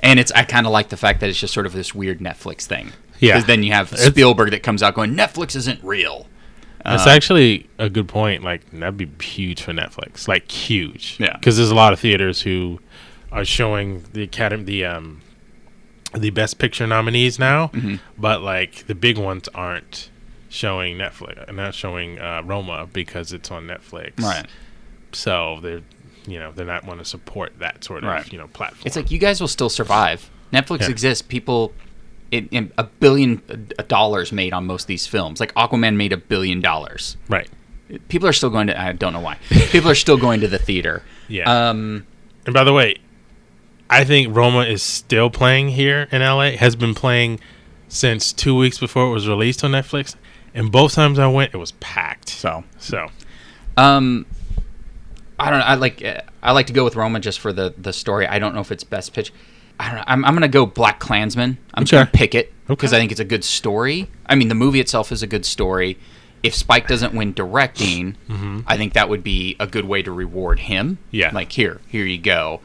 [0.00, 2.20] and it's I kind of like the fact that it's just sort of this weird
[2.20, 2.92] Netflix thing.
[3.20, 3.34] Yeah.
[3.34, 6.26] because then you have Spielberg that comes out going Netflix isn't real.
[6.84, 8.42] That's uh, actually a good point.
[8.42, 10.26] Like that'd be huge for Netflix.
[10.26, 11.16] Like huge.
[11.20, 11.36] Yeah.
[11.36, 12.80] Because there's a lot of theaters who
[13.34, 15.20] are showing the academy the um
[16.14, 17.96] the best picture nominees now, Mm-hmm.
[18.16, 20.10] but like the big ones aren't
[20.48, 24.20] showing Netflix, not showing uh, Roma because it's on Netflix.
[24.22, 24.46] Right.
[25.12, 25.82] So they're
[26.26, 28.32] you know they're not want to support that sort of Right.
[28.32, 28.82] you know platform.
[28.86, 30.30] It's like you guys will still survive.
[30.52, 30.90] Netflix Yeah.
[30.90, 31.22] exists.
[31.22, 31.72] People,
[32.30, 33.42] it, in a billion
[33.78, 35.40] uh, dollars made on most of these films.
[35.40, 37.16] Like Aquaman made a billion dollars.
[37.28, 37.48] right.
[38.08, 38.80] People are still going to.
[38.80, 39.36] I don't know why.
[39.50, 41.02] People are still going to the theater.
[41.28, 41.68] Yeah.
[41.70, 42.06] Um.
[42.46, 42.96] And by the way,
[43.90, 46.52] I think Roma is still playing here in LA.
[46.52, 47.40] Has been playing
[47.88, 50.16] since two weeks before it was released on Netflix.
[50.54, 52.28] And both times I went, it was packed.
[52.28, 53.08] So So
[53.76, 54.26] Um,
[55.38, 55.64] I don't know.
[55.64, 58.26] I like uh, I like to go with Roma just for the the story.
[58.26, 59.32] I don't know if it's best pitch.
[59.78, 60.04] I don't know.
[60.06, 61.56] I'm, I'm gonna go BlacKkKlansman.
[61.74, 62.96] I'm just gonna pick it because Okay.
[62.96, 64.08] I think it's a good story.
[64.26, 65.98] I mean, the movie itself is a good story.
[66.44, 68.16] If Spike doesn't win directing,
[68.66, 70.98] I think that would be a good way to reward him.
[71.06, 71.16] Mm-hmm.
[71.16, 71.30] Yeah.
[71.32, 72.60] like here, here you go.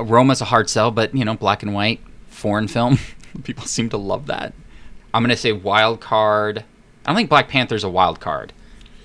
[0.00, 2.98] Roma's a hard sell, but you know, black and white foreign film.
[3.44, 4.54] People seem to love that.
[5.12, 6.64] I'm gonna say wild card.
[7.04, 8.52] I don't think Black Panther's a wild card.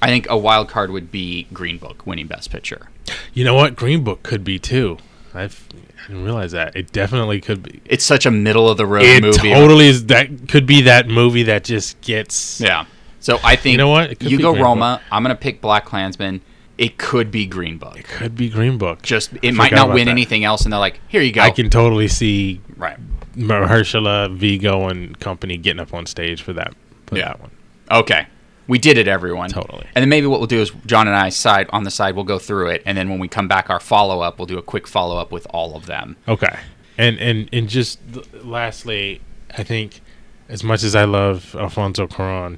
[0.01, 2.89] I think a wild card would be Green Book winning Best Picture.
[3.33, 3.75] you know what?
[3.75, 4.97] Green Book could be too.
[5.33, 5.67] I've,
[6.03, 6.75] I didn't realize that.
[6.75, 7.81] It definitely could be.
[7.85, 9.17] It's such a middle of the road movie.
[9.17, 9.53] It movie.
[9.53, 10.07] totally is.
[10.07, 12.59] That could be that movie that just gets.
[12.59, 12.85] Yeah.
[13.19, 14.21] So I think You know what?
[14.21, 15.01] You go Green Roma.
[15.11, 16.41] I'm gonna pick BlacKkKlansman.
[16.83, 17.97] It could be Green Book.
[17.97, 19.01] It could be Green Book.
[19.01, 20.11] Just I it might not win that.
[20.11, 21.41] anything else, and they're like, here you go.
[21.41, 22.97] I can totally see right.
[23.37, 26.73] Mahershala, Viggo, and company getting up on stage for that.
[27.07, 27.29] For Yeah.
[27.29, 27.51] that one.
[27.91, 28.27] Okay.
[28.67, 29.49] We did it, everyone.
[29.49, 29.85] Totally.
[29.93, 32.15] And then maybe what we'll do is John and I side on the side.
[32.15, 34.57] We'll go through it, and then when we come back, our follow up, we'll do
[34.57, 36.15] a quick follow up with all of them.
[36.27, 36.55] Okay.
[36.97, 37.99] And and and just
[38.43, 39.19] lastly,
[39.57, 40.01] I think
[40.47, 42.57] as much as I love Alfonso Cuarón,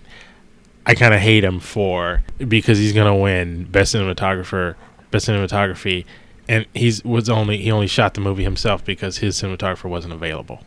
[0.86, 4.76] I kind of hate him for because he's gonna win best cinematographer,
[5.12, 6.06] best cinematography,
[6.48, 10.62] and he's was only he only shot the movie himself because his cinematographer wasn't available,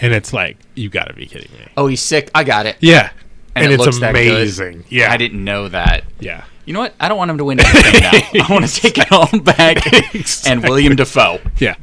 [0.00, 1.66] and it's like you got to be kidding me.
[1.76, 2.30] Oh, he's sick.
[2.34, 2.76] I got it.
[2.80, 3.10] Yeah,
[3.54, 4.26] And and, it it's looks that good?
[4.30, 4.84] amazing.
[4.90, 6.04] Yeah, I didn't know that.
[6.20, 6.94] Yeah, You know what?
[7.00, 8.10] I don't want him to win anything now.
[8.44, 9.78] I want to take it all back.
[10.46, 11.40] And William Dafoe.
[11.58, 11.76] yeah,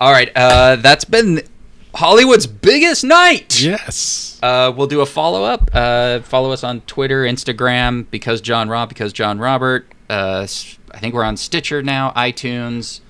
[0.00, 1.42] All right, uh, that's been
[1.94, 3.60] Hollywood's biggest night.
[3.60, 4.38] yes.
[4.42, 5.70] Uh, we'll do a follow up.
[5.72, 9.86] Uh, follow us on Twitter, Instagram, because John Rob, because John Robert.
[10.08, 10.46] Uh,
[10.92, 13.00] I think we're on Stitcher now, iTunes,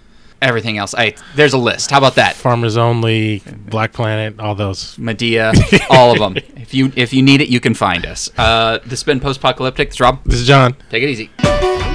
[0.40, 0.94] everything else.
[0.96, 1.90] I, there's a list.
[1.90, 2.34] How about that?
[2.36, 4.96] Farmers Only, Black Planet, all those.
[4.96, 5.52] Madea,
[5.90, 6.36] all of them.
[6.62, 8.30] If you if you need it, you can find us.
[8.38, 9.88] Uh, this has been post apocalyptic.
[9.88, 10.24] It's Rob.
[10.24, 10.74] This is John.
[10.90, 11.91] Take it easy.